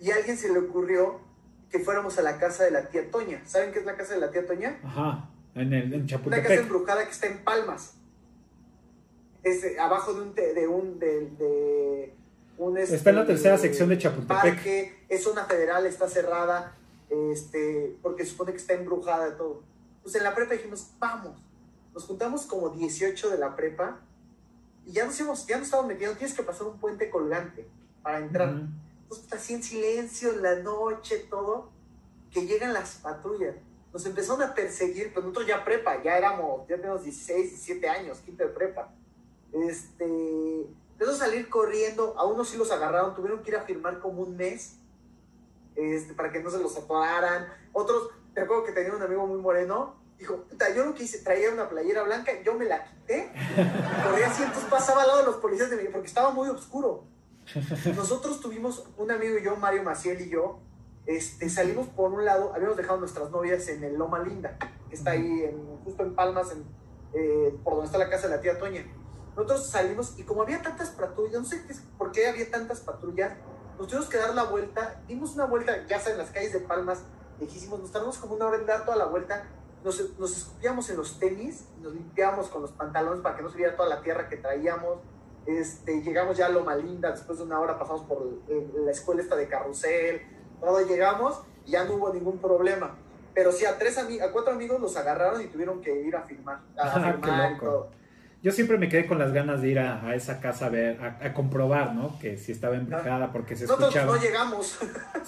y 0.00 0.10
a 0.10 0.16
alguien 0.16 0.36
se 0.36 0.52
le 0.52 0.58
ocurrió 0.58 1.20
que 1.70 1.78
fuéramos 1.78 2.18
a 2.18 2.22
la 2.22 2.38
casa 2.38 2.64
de 2.64 2.70
la 2.70 2.88
tía 2.88 3.10
Toña. 3.10 3.42
¿Saben 3.46 3.72
qué 3.72 3.78
es 3.78 3.84
la 3.84 3.96
casa 3.96 4.14
de 4.14 4.20
la 4.20 4.30
tía 4.30 4.46
Toña? 4.46 4.78
Ajá, 4.82 5.30
en, 5.54 5.72
el, 5.72 5.92
en 5.92 6.06
Chapultepec. 6.06 6.44
Una 6.44 6.48
casa 6.48 6.62
embrujada 6.62 7.04
que 7.04 7.10
está 7.10 7.26
en 7.26 7.44
Palmas. 7.44 7.94
Es 9.42 9.64
abajo 9.78 10.12
de 10.12 10.22
un, 10.22 10.34
de 10.34 10.68
un 10.68 10.98
de, 10.98 12.14
está 12.78 13.10
en 13.10 13.16
la 13.16 13.26
tercera 13.26 13.54
este, 13.54 13.68
sección 13.68 13.88
de 13.88 13.98
Chapultepec. 13.98 14.54
Parque, 14.54 15.04
es 15.08 15.26
una 15.26 15.44
federal, 15.44 15.86
está 15.86 16.08
cerrada, 16.08 16.76
este, 17.08 17.96
porque 18.02 18.24
supone 18.26 18.52
que 18.52 18.58
está 18.58 18.74
embrujada 18.74 19.30
de 19.30 19.32
todo. 19.32 19.62
Pues 20.02 20.14
en 20.14 20.24
la 20.24 20.34
prepa 20.34 20.54
dijimos, 20.54 20.90
vamos. 20.98 21.42
Nos 21.94 22.04
juntamos 22.04 22.46
como 22.46 22.68
18 22.70 23.30
de 23.30 23.38
la 23.38 23.56
prepa 23.56 24.00
y 24.86 24.92
ya 24.92 25.06
nos, 25.06 25.18
íbamos, 25.18 25.46
ya 25.46 25.56
nos 25.56 25.66
estábamos 25.66 25.92
metiendo, 25.92 26.16
tienes 26.16 26.36
que 26.36 26.42
pasar 26.42 26.66
un 26.66 26.78
puente 26.78 27.10
colgante 27.10 27.66
para 28.02 28.18
entrar. 28.18 28.62
Entonces, 29.02 29.32
así 29.32 29.54
en 29.54 29.62
silencio, 29.62 30.32
en 30.32 30.42
la 30.42 30.56
noche, 30.56 31.26
todo, 31.30 31.70
que 32.30 32.46
llegan 32.46 32.72
las 32.72 32.96
patrullas. 32.96 33.56
Nos 33.92 34.06
empezaron 34.06 34.42
a 34.42 34.54
perseguir, 34.54 35.12
pues 35.12 35.24
nosotros 35.24 35.48
ya 35.48 35.64
prepa, 35.64 36.00
ya 36.02 36.16
éramos, 36.16 36.68
ya 36.68 36.76
tenemos 36.76 37.02
16, 37.02 37.50
17 37.50 37.88
años, 37.88 38.18
quinto 38.18 38.44
de 38.44 38.50
prepa. 38.50 38.92
Este, 39.52 40.66
empezó 41.00 41.12
a 41.12 41.26
salir 41.26 41.48
corriendo, 41.48 42.14
a 42.18 42.26
unos 42.26 42.50
sí 42.50 42.58
los 42.58 42.70
agarraron, 42.70 43.14
tuvieron 43.14 43.42
que 43.42 43.50
ir 43.50 43.56
a 43.56 43.62
firmar 43.62 44.00
como 44.00 44.20
un 44.20 44.36
mes 44.36 44.76
este, 45.74 46.12
para 46.12 46.30
que 46.30 46.42
no 46.42 46.50
se 46.50 46.58
los 46.58 46.76
atoraran. 46.76 47.46
Otros, 47.72 48.10
te 48.34 48.42
acuerdo 48.42 48.64
que 48.64 48.72
tenía 48.72 48.92
un 48.92 49.00
amigo 49.00 49.26
muy 49.26 49.38
moreno, 49.38 49.94
dijo, 50.18 50.44
yo 50.76 50.84
lo 50.84 50.94
que 50.94 51.04
hice, 51.04 51.20
traía 51.20 51.50
una 51.50 51.70
playera 51.70 52.02
blanca, 52.02 52.32
yo 52.44 52.52
me 52.54 52.66
la 52.66 52.84
quité, 52.84 53.32
corría 54.04 54.26
así, 54.26 54.42
entonces 54.42 54.68
pasaba 54.68 55.00
al 55.00 55.08
lado 55.08 55.20
de 55.20 55.24
los 55.24 55.36
policías 55.36 55.70
de 55.70 55.76
mí, 55.76 55.84
porque 55.90 56.06
estaba 56.06 56.32
muy 56.32 56.50
oscuro. 56.50 57.04
Nosotros 57.96 58.38
tuvimos 58.40 58.86
un 58.98 59.10
amigo 59.10 59.38
y 59.38 59.42
yo, 59.42 59.56
Mario 59.56 59.82
Maciel 59.82 60.20
y 60.20 60.28
yo, 60.28 60.58
este, 61.06 61.48
salimos 61.48 61.88
por 61.88 62.12
un 62.12 62.26
lado, 62.26 62.52
habíamos 62.54 62.76
dejado 62.76 62.98
nuestras 62.98 63.30
novias 63.30 63.66
en 63.68 63.82
el 63.84 63.96
Loma 63.96 64.18
Linda, 64.18 64.58
que 64.90 64.96
está 64.96 65.12
ahí 65.12 65.44
en, 65.44 65.78
justo 65.82 66.02
en 66.02 66.14
Palmas, 66.14 66.52
en, 66.52 66.62
eh, 67.14 67.58
por 67.64 67.72
donde 67.72 67.86
está 67.86 67.96
la 67.96 68.10
casa 68.10 68.28
de 68.28 68.36
la 68.36 68.42
tía 68.42 68.58
Toña. 68.58 68.84
Nosotros 69.36 69.66
salimos 69.66 70.18
y 70.18 70.24
como 70.24 70.42
había 70.42 70.60
tantas 70.60 70.90
patrullas, 70.90 71.40
no 71.40 71.46
sé 71.46 71.62
por 71.96 72.12
qué 72.12 72.28
había 72.28 72.50
tantas 72.50 72.80
patrullas, 72.80 73.32
nos 73.78 73.86
tuvimos 73.86 74.08
que 74.08 74.18
dar 74.18 74.34
la 74.34 74.44
vuelta, 74.44 75.00
dimos 75.06 75.34
una 75.34 75.46
vuelta, 75.46 75.86
ya 75.86 75.98
sea 75.98 76.12
en 76.12 76.18
las 76.18 76.30
calles 76.30 76.52
de 76.52 76.60
Palmas, 76.60 77.02
lejísimos, 77.38 77.80
nos 77.80 77.92
tardamos 77.92 78.18
como 78.18 78.34
una 78.34 78.46
hora 78.46 78.58
en 78.58 78.66
dar 78.66 78.84
toda 78.84 78.96
la 78.96 79.06
vuelta, 79.06 79.44
nos, 79.82 80.18
nos 80.18 80.36
escupíamos 80.36 80.90
en 80.90 80.96
los 80.96 81.18
tenis, 81.18 81.64
nos 81.80 81.94
limpiamos 81.94 82.48
con 82.48 82.62
los 82.62 82.72
pantalones 82.72 83.22
para 83.22 83.36
que 83.36 83.42
no 83.42 83.48
se 83.48 83.56
viera 83.56 83.76
toda 83.76 83.88
la 83.88 84.02
tierra 84.02 84.28
que 84.28 84.36
traíamos, 84.36 84.98
este, 85.46 86.02
llegamos 86.02 86.36
ya 86.36 86.46
a 86.46 86.48
Loma 86.50 86.74
Linda, 86.76 87.10
después 87.12 87.38
de 87.38 87.44
una 87.44 87.58
hora 87.60 87.78
pasamos 87.78 88.02
por 88.02 88.22
la 88.48 88.90
escuela 88.90 89.22
esta 89.22 89.36
de 89.36 89.48
carrusel, 89.48 90.20
todo 90.60 90.86
llegamos 90.86 91.40
y 91.64 91.70
ya 91.70 91.84
no 91.84 91.94
hubo 91.94 92.12
ningún 92.12 92.38
problema. 92.38 92.96
Pero 93.32 93.52
sí, 93.52 93.64
a, 93.64 93.78
tres 93.78 93.96
a 93.96 94.32
cuatro 94.32 94.52
amigos 94.52 94.80
los 94.80 94.96
agarraron 94.96 95.40
y 95.40 95.46
tuvieron 95.46 95.80
que 95.80 96.02
ir 96.02 96.16
a 96.16 96.22
firmar, 96.22 96.60
a 96.76 96.90
firmar 97.00 97.52
y 97.52 97.58
todo 97.58 97.99
yo 98.42 98.52
siempre 98.52 98.78
me 98.78 98.88
quedé 98.88 99.06
con 99.06 99.18
las 99.18 99.32
ganas 99.34 99.60
de 99.60 99.70
ir 99.70 99.78
a, 99.78 100.14
esa 100.14 100.40
casa 100.40 100.66
a 100.66 100.68
ver, 100.70 100.98
a, 101.02 101.34
comprobar, 101.34 101.94
¿no? 101.94 102.18
Que 102.18 102.38
si 102.38 102.52
estaba 102.52 102.76
embrujada, 102.76 103.32
porque 103.32 103.54
se 103.54 103.64
Nosotros 103.64 103.94
escuchaba. 103.94 104.16
no 104.16 104.22
llegamos. 104.22 104.78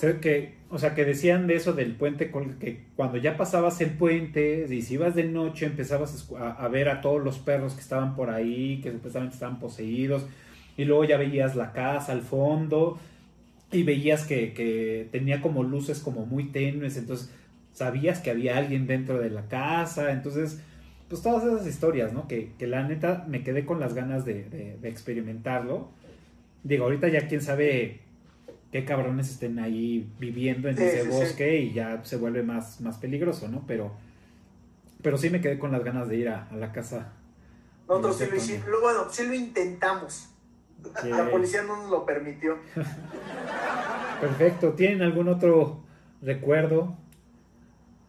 que, 0.23 0.55
o 0.71 0.79
sea, 0.79 0.95
que 0.95 1.05
decían 1.05 1.47
de 1.47 1.57
eso 1.57 1.75
del 1.75 1.95
puente, 1.95 2.31
que 2.59 2.85
cuando 2.97 3.19
ya 3.19 3.37
pasabas 3.37 3.79
el 3.83 3.91
puente, 3.91 4.67
y 4.71 4.81
si 4.81 4.95
ibas 4.95 5.15
de 5.15 5.25
noche, 5.25 5.67
empezabas 5.67 6.27
a, 6.39 6.69
ver 6.69 6.89
a 6.89 7.03
todos 7.03 7.23
los 7.23 7.39
perros 7.39 7.75
que 7.75 7.81
estaban 7.81 8.17
por 8.17 8.31
ahí, 8.31 8.81
que 8.83 8.91
supuestamente 8.91 9.35
estaban 9.35 9.61
poseídos, 9.61 10.25
y 10.79 10.87
luego 10.87 11.05
ya 11.05 11.19
veías 11.19 11.55
la 11.55 11.73
casa 11.73 12.13
al 12.13 12.23
fondo, 12.23 12.99
y 13.71 13.83
veías 13.83 14.25
que, 14.25 14.55
que 14.55 15.07
tenía 15.13 15.43
como 15.43 15.65
luces 15.65 16.01
como 16.01 16.25
muy 16.25 16.45
tenues, 16.45 16.97
entonces 16.97 17.31
sabías 17.75 18.21
que 18.21 18.31
había 18.31 18.57
alguien 18.57 18.87
dentro 18.87 19.19
de 19.19 19.29
la 19.29 19.49
casa, 19.49 20.13
entonces 20.13 20.63
pues 21.13 21.21
todas 21.21 21.45
esas 21.45 21.67
historias, 21.67 22.15
¿no? 22.15 22.27
Que, 22.27 22.55
la 22.61 22.85
neta 22.85 23.27
me 23.29 23.45
quedé 23.45 23.67
con 23.67 23.79
las 23.79 23.93
ganas 23.93 24.25
de, 24.25 24.79
experimentarlo. 24.83 25.91
Digo, 26.63 26.85
ahorita 26.85 27.09
ya 27.09 27.29
quién 27.29 27.43
sabe 27.43 28.01
qué 28.71 28.87
cabrones 28.87 29.29
estén 29.29 29.59
ahí 29.59 30.11
viviendo 30.19 30.71
en 30.71 30.79
ese 30.81 31.07
bosque 31.07 31.59
y 31.59 31.75
ya 31.75 32.03
se 32.03 32.17
vuelve 32.17 32.43
más, 32.43 32.81
más 32.81 32.97
peligroso, 32.97 33.49
¿no? 33.49 33.63
Pero, 33.67 33.93
pero 35.03 35.19
sí 35.19 35.29
me 35.29 35.43
quedé 35.43 35.59
con 35.59 35.71
las 35.71 35.85
ganas 35.85 36.09
de 36.09 36.17
ir 36.17 36.31
a, 36.31 36.49
la 36.57 36.73
casa. 36.73 37.13
Nosotros 37.87 38.17
sí 38.17 38.25
lo 38.31 38.37
hicimos, 38.37 38.67
bueno, 38.81 39.07
sí 39.11 39.27
lo 39.27 39.35
intentamos. 39.35 40.31
La 41.05 41.31
policía 41.31 41.63
no 41.63 41.77
nos 41.77 41.91
lo 41.91 42.07
permitió. 42.07 42.57
Perfecto. 44.23 44.73
¿Tienen 44.73 45.03
algún 45.03 45.29
otro 45.29 45.83
recuerdo? 46.23 46.97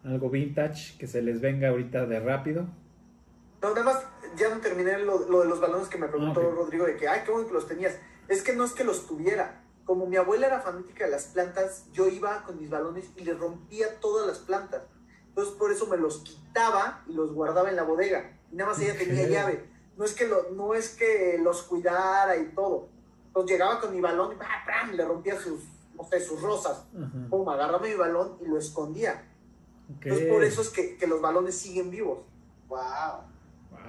Algo 0.06 0.30
vintage 0.30 0.98
que 0.98 1.06
se 1.06 1.22
les 1.22 1.42
venga 1.42 1.68
ahorita 1.68 2.06
de 2.06 2.22
rápido. 2.22 2.66
No, 3.64 3.70
nada 3.70 3.84
más 3.86 4.04
ya 4.36 4.54
no 4.54 4.60
terminé 4.60 5.00
lo, 5.00 5.20
de 5.20 5.46
los 5.48 5.62
balones 5.62 5.88
que 5.88 5.98
me 5.98 6.10
preguntó 6.10 6.42
ah, 6.42 6.54
Rodrigo, 6.54 6.86
de 6.86 6.98
que, 6.98 7.08
ay, 7.08 7.22
qué 7.26 7.32
bueno 7.32 7.48
que 7.48 7.54
los 7.54 7.66
tenías. 7.66 7.96
Es 8.28 8.44
que 8.44 8.54
no 8.54 8.66
es 8.66 8.74
que 8.74 8.84
los 8.84 9.08
tuviera. 9.08 9.64
Como 9.86 10.06
mi 10.06 10.18
abuela 10.18 10.48
era 10.48 10.60
fanática 10.60 11.06
de 11.06 11.12
las 11.12 11.26
plantas, 11.28 11.86
yo 11.94 12.10
iba 12.10 12.44
con 12.44 12.60
mis 12.60 12.70
balones 12.70 13.10
y 13.16 13.24
le 13.24 13.34
rompía 13.34 14.02
todas 14.02 14.28
las 14.28 14.40
plantas. 14.40 14.84
Entonces 15.30 15.54
por 15.56 15.72
eso 15.72 15.88
me 15.88 15.96
los 15.96 16.20
quitaba 16.20 17.04
y 17.08 17.14
los 17.14 17.34
guardaba 17.34 17.70
en 17.70 17.78
la 17.78 17.84
bodega. 17.84 18.38
Y 18.52 18.58
nada 18.58 18.72
más 18.72 18.82
ella 18.82 18.98
tenía 18.98 19.28
llave. 19.28 19.66
No 19.96 20.04
es 20.04 20.14
que, 20.14 20.28
lo, 20.28 20.50
no 20.52 20.74
es 20.74 20.90
que 20.90 21.40
los 21.42 21.64
cuidara 21.64 22.36
y 22.36 22.50
todo. 22.50 22.90
Entonces 23.28 23.52
llegaba 23.52 23.80
con 23.80 23.94
mi 23.94 24.02
balón 24.02 24.34
y 24.34 24.36
¡pam! 24.36 24.92
le 24.92 25.06
rompía 25.06 25.40
sus, 25.40 25.62
no 25.96 26.04
sé, 26.04 26.20
sus 26.20 26.42
rosas. 26.42 26.86
Pum, 27.30 27.48
agarraba 27.48 27.80
mi 27.80 27.96
balón 27.96 28.38
y 28.42 28.46
lo 28.46 28.58
escondía. 28.58 29.26
Entonces 29.88 30.28
por 30.28 30.44
eso 30.44 30.62
es 30.62 30.70
que, 30.70 30.98
que 30.98 31.08
los 31.08 31.22
balones 31.22 31.58
siguen 31.58 31.90
vivos. 31.90 32.20
¡Wow! 32.68 33.33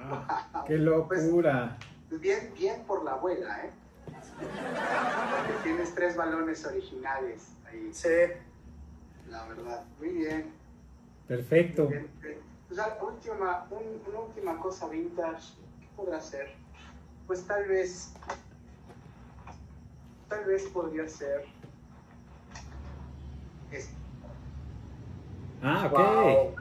Wow. 0.09 0.65
¡Qué 0.65 0.77
locura! 0.77 1.77
Pues, 2.09 2.21
bien, 2.21 2.51
bien 2.57 2.83
por 2.85 3.03
la 3.03 3.11
abuela, 3.11 3.65
¿eh? 3.65 3.71
Porque 4.39 5.63
tienes 5.63 5.93
tres 5.95 6.15
balones 6.15 6.65
originales 6.65 7.47
ahí. 7.67 7.89
Sí. 7.91 8.07
La 9.29 9.45
verdad, 9.47 9.83
muy 9.99 10.09
bien. 10.09 10.53
Perfecto. 11.27 11.89
Pues, 11.89 12.79
última, 13.01 13.65
una 13.69 14.19
última 14.19 14.57
cosa 14.59 14.87
vintage, 14.89 15.53
¿qué 15.79 15.87
podrá 15.95 16.19
ser? 16.19 16.53
Pues 17.27 17.45
tal 17.45 17.65
vez, 17.67 18.13
tal 20.29 20.45
vez 20.45 20.63
podría 20.67 21.07
ser 21.07 21.45
esto. 23.71 23.95
Ah, 25.61 25.89
ok. 25.91 26.59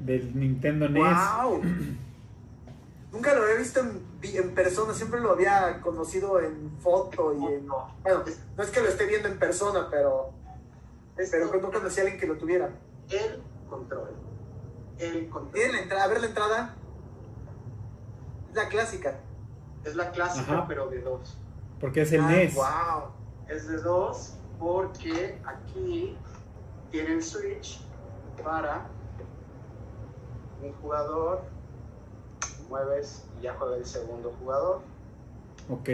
Del 0.00 0.38
Nintendo 0.38 0.88
NES. 0.88 1.02
Wow. 1.02 1.62
Nunca 3.12 3.34
lo 3.34 3.42
había 3.42 3.56
visto 3.56 3.80
en, 3.80 4.54
persona, 4.54 4.94
siempre 4.94 5.20
lo 5.20 5.32
había 5.32 5.80
conocido 5.82 6.40
en 6.40 6.70
foto 6.80 7.34
y 7.34 7.44
en... 7.44 7.68
Bueno, 7.68 8.24
no 8.56 8.62
es 8.62 8.70
que 8.70 8.80
lo 8.80 8.88
esté 8.88 9.04
viendo 9.04 9.28
en 9.28 9.38
persona, 9.38 9.88
pero... 9.90 10.32
pero 11.14 11.60
no 11.60 11.70
conocí 11.70 12.00
a 12.00 12.04
alguien 12.04 12.18
que 12.18 12.26
lo 12.26 12.38
tuviera. 12.38 12.70
El 13.10 13.42
control. 13.68 14.14
El 14.98 15.28
control. 15.28 15.52
¿Tiene 15.52 15.72
la 15.74 15.82
entrada? 15.82 16.04
A 16.04 16.08
ver 16.08 16.20
la 16.22 16.26
entrada. 16.26 16.76
Es 18.48 18.56
la 18.56 18.68
clásica. 18.68 19.20
Es 19.84 19.94
la 19.94 20.10
clásica, 20.10 20.64
pero 20.66 20.88
de 20.88 21.02
dos. 21.02 21.36
Porque 21.80 22.02
es 22.02 22.12
el 22.12 22.26
NES. 22.26 22.54
Wow. 22.54 23.12
Es 23.46 23.68
de 23.68 23.76
dos 23.76 24.38
porque 24.58 25.38
aquí 25.44 26.16
tiene 26.90 27.14
el 27.14 27.22
switch 27.22 27.84
para 28.42 28.86
un 30.62 30.72
jugador 30.74 31.42
mueves 32.72 33.24
y 33.38 33.42
ya 33.42 33.54
juega 33.58 33.76
el 33.76 33.84
segundo 33.84 34.32
jugador. 34.40 34.80
Ok. 35.68 35.88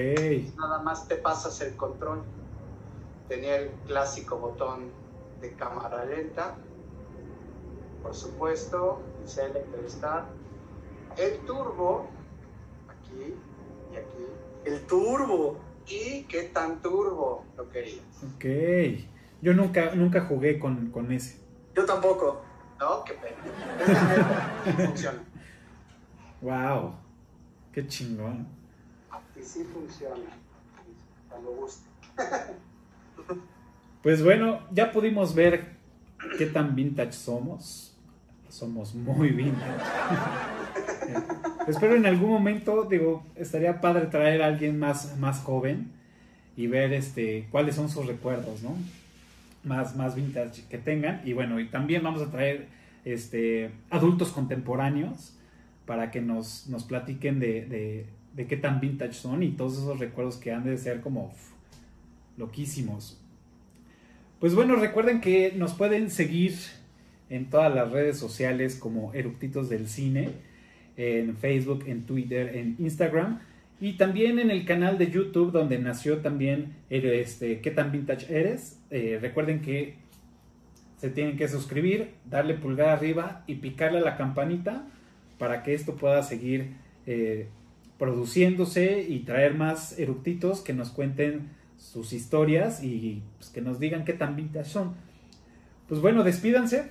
Nada 0.56 0.78
más 0.82 1.08
te 1.08 1.16
pasas 1.16 1.60
el 1.60 1.74
control. 1.76 2.22
Tenía 3.28 3.56
el 3.56 3.70
clásico 3.86 4.38
botón 4.38 4.90
de 5.40 5.52
cámara 5.54 6.04
lenta. 6.04 6.54
Por 8.02 8.14
supuesto, 8.14 9.00
el 9.20 9.28
Select 9.28 9.88
Start. 9.88 10.26
El 11.16 11.38
turbo, 11.40 12.06
aquí 12.88 13.34
y 13.92 13.96
aquí. 13.96 14.26
El 14.64 14.86
turbo. 14.86 15.56
¿Y 15.86 16.24
qué 16.24 16.44
tan 16.44 16.80
turbo 16.80 17.44
lo 17.56 17.68
querías? 17.70 18.04
Ok. 18.34 18.44
Yo 19.40 19.52
nunca, 19.52 19.94
nunca 19.94 20.20
jugué 20.26 20.58
con, 20.58 20.90
con 20.90 21.10
ese. 21.10 21.40
Yo 21.74 21.84
tampoco. 21.84 22.40
No, 22.78 23.02
qué 23.04 23.14
pena. 23.14 23.36
funciona. 24.86 25.24
Wow, 26.40 26.94
qué 27.72 27.86
chingón. 27.86 28.46
Y 29.36 29.42
sí 29.42 29.64
funciona, 29.64 30.30
cuando 31.28 31.50
guste. 31.52 31.88
Pues 34.02 34.22
bueno, 34.22 34.60
ya 34.70 34.92
pudimos 34.92 35.34
ver 35.34 35.72
qué 36.38 36.46
tan 36.46 36.76
vintage 36.76 37.12
somos. 37.12 37.96
Somos 38.48 38.94
muy 38.94 39.30
vintage. 39.30 39.84
Espero 41.68 41.96
en 41.96 42.06
algún 42.06 42.30
momento, 42.30 42.84
digo, 42.84 43.24
estaría 43.34 43.80
padre 43.80 44.06
traer 44.06 44.40
a 44.40 44.46
alguien 44.46 44.78
más, 44.78 45.18
más 45.18 45.40
joven 45.40 45.90
y 46.56 46.68
ver 46.68 46.92
este 46.92 47.48
cuáles 47.50 47.74
son 47.74 47.90
sus 47.90 48.06
recuerdos, 48.06 48.62
¿no? 48.62 48.76
Más, 49.64 49.96
más 49.96 50.14
vintage 50.14 50.62
que 50.70 50.78
tengan. 50.78 51.20
Y 51.24 51.32
bueno, 51.32 51.58
y 51.60 51.68
también 51.68 52.02
vamos 52.02 52.22
a 52.22 52.30
traer 52.30 52.68
este 53.04 53.72
adultos 53.90 54.30
contemporáneos 54.30 55.37
para 55.88 56.10
que 56.10 56.20
nos, 56.20 56.66
nos 56.68 56.84
platiquen 56.84 57.40
de, 57.40 58.06
de, 58.36 58.46
qué 58.46 58.58
tan 58.58 58.78
vintage 58.78 59.14
son 59.14 59.42
y 59.42 59.52
todos 59.52 59.78
esos 59.78 59.98
recuerdos 59.98 60.36
que 60.36 60.52
han 60.52 60.62
de 60.64 60.76
ser 60.76 61.00
como 61.00 61.32
loquísimos. 62.36 63.18
Pues 64.38 64.54
bueno, 64.54 64.76
recuerden 64.76 65.22
que 65.22 65.52
nos 65.56 65.72
pueden 65.72 66.10
seguir 66.10 66.56
en 67.30 67.46
todas 67.46 67.74
las 67.74 67.90
redes 67.90 68.18
sociales 68.18 68.76
como 68.76 69.14
Eructitos 69.14 69.70
del 69.70 69.88
Cine, 69.88 70.28
en 70.98 71.38
Facebook, 71.38 71.84
en 71.86 72.02
Twitter, 72.02 72.54
en 72.54 72.76
Instagram 72.78 73.40
y 73.80 73.94
también 73.94 74.38
en 74.38 74.50
el 74.50 74.66
canal 74.66 74.98
de 74.98 75.10
YouTube 75.10 75.52
donde 75.52 75.78
nació 75.78 76.18
también 76.18 76.74
este, 76.90 77.60
¿Qué 77.60 77.70
tan 77.70 77.92
vintage 77.92 78.26
eres? 78.28 78.78
Eh, 78.90 79.18
recuerden 79.22 79.62
que 79.62 79.94
se 80.98 81.08
tienen 81.08 81.38
que 81.38 81.48
suscribir, 81.48 82.10
darle 82.28 82.54
pulgar 82.54 82.90
arriba 82.90 83.42
y 83.46 83.54
picarle 83.54 84.00
a 84.00 84.02
la 84.02 84.18
campanita 84.18 84.84
para 85.38 85.62
que 85.62 85.74
esto 85.74 85.96
pueda 85.96 86.22
seguir 86.22 86.76
eh, 87.06 87.48
produciéndose 87.98 89.00
y 89.00 89.20
traer 89.20 89.54
más 89.54 89.98
eructitos 89.98 90.60
que 90.60 90.72
nos 90.72 90.90
cuenten 90.90 91.56
sus 91.76 92.12
historias 92.12 92.82
y 92.82 93.22
pues, 93.38 93.50
que 93.50 93.60
nos 93.60 93.78
digan 93.78 94.04
qué 94.04 94.12
tan 94.12 94.36
vintage 94.36 94.68
son. 94.68 94.96
Pues 95.88 96.00
bueno, 96.00 96.22
despídanse. 96.22 96.90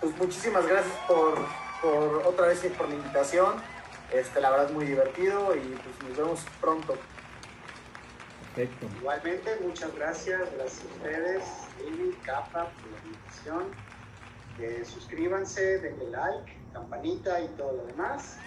Pues 0.00 0.16
muchísimas 0.16 0.66
gracias 0.66 0.94
por, 1.06 1.38
por 1.82 2.26
otra 2.26 2.46
vez 2.46 2.60
por 2.76 2.88
la 2.88 2.94
invitación. 2.94 3.54
Este, 4.12 4.40
la 4.40 4.50
verdad 4.50 4.66
es 4.66 4.72
muy 4.72 4.86
divertido 4.86 5.54
y 5.54 5.60
pues 5.60 6.08
nos 6.08 6.18
vemos 6.18 6.40
pronto. 6.60 6.96
Perfecto. 8.54 8.86
Igualmente, 9.00 9.50
muchas 9.62 9.94
gracias, 9.94 10.40
gracias 10.56 10.82
a 10.82 10.96
ustedes, 10.96 11.44
Lili, 11.84 12.12
Capa, 12.24 12.70
por 12.70 12.90
la 12.90 13.06
invitación 13.06 13.87
suscríbanse, 14.84 15.78
denle 15.78 16.10
like, 16.10 16.52
campanita 16.72 17.40
y 17.40 17.48
todo 17.56 17.72
lo 17.72 17.86
demás. 17.86 18.38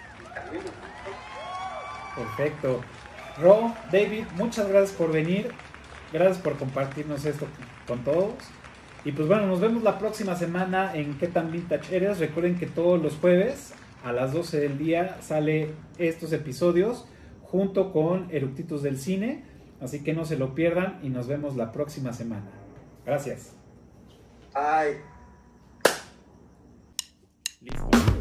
Perfecto. 2.16 2.80
Ro, 3.40 3.74
David, 3.90 4.24
muchas 4.34 4.68
gracias 4.68 4.96
por 4.96 5.12
venir. 5.12 5.50
Gracias 6.12 6.38
por 6.38 6.56
compartirnos 6.58 7.24
esto 7.24 7.46
con 7.86 8.04
todos. 8.04 8.34
Y 9.04 9.12
pues 9.12 9.26
bueno, 9.26 9.46
nos 9.46 9.60
vemos 9.60 9.82
la 9.82 9.98
próxima 9.98 10.36
semana 10.36 10.94
en 10.94 11.18
¿Qué 11.18 11.26
tan 11.26 11.50
vintage 11.50 11.96
eres? 11.96 12.18
Recuerden 12.18 12.58
que 12.58 12.66
todos 12.66 13.02
los 13.02 13.16
jueves 13.16 13.72
a 14.04 14.12
las 14.12 14.32
12 14.32 14.60
del 14.60 14.78
día 14.78 15.16
sale 15.22 15.74
estos 15.98 16.32
episodios 16.32 17.06
junto 17.42 17.92
con 17.92 18.28
Eructitos 18.30 18.82
del 18.82 18.98
Cine. 18.98 19.44
Así 19.80 20.04
que 20.04 20.12
no 20.12 20.24
se 20.24 20.36
lo 20.36 20.54
pierdan 20.54 21.00
y 21.02 21.08
nos 21.08 21.26
vemos 21.26 21.56
la 21.56 21.72
próxima 21.72 22.12
semana. 22.12 22.50
Gracias. 23.04 23.54
Bye. 24.54 25.11
Listo. 27.64 28.11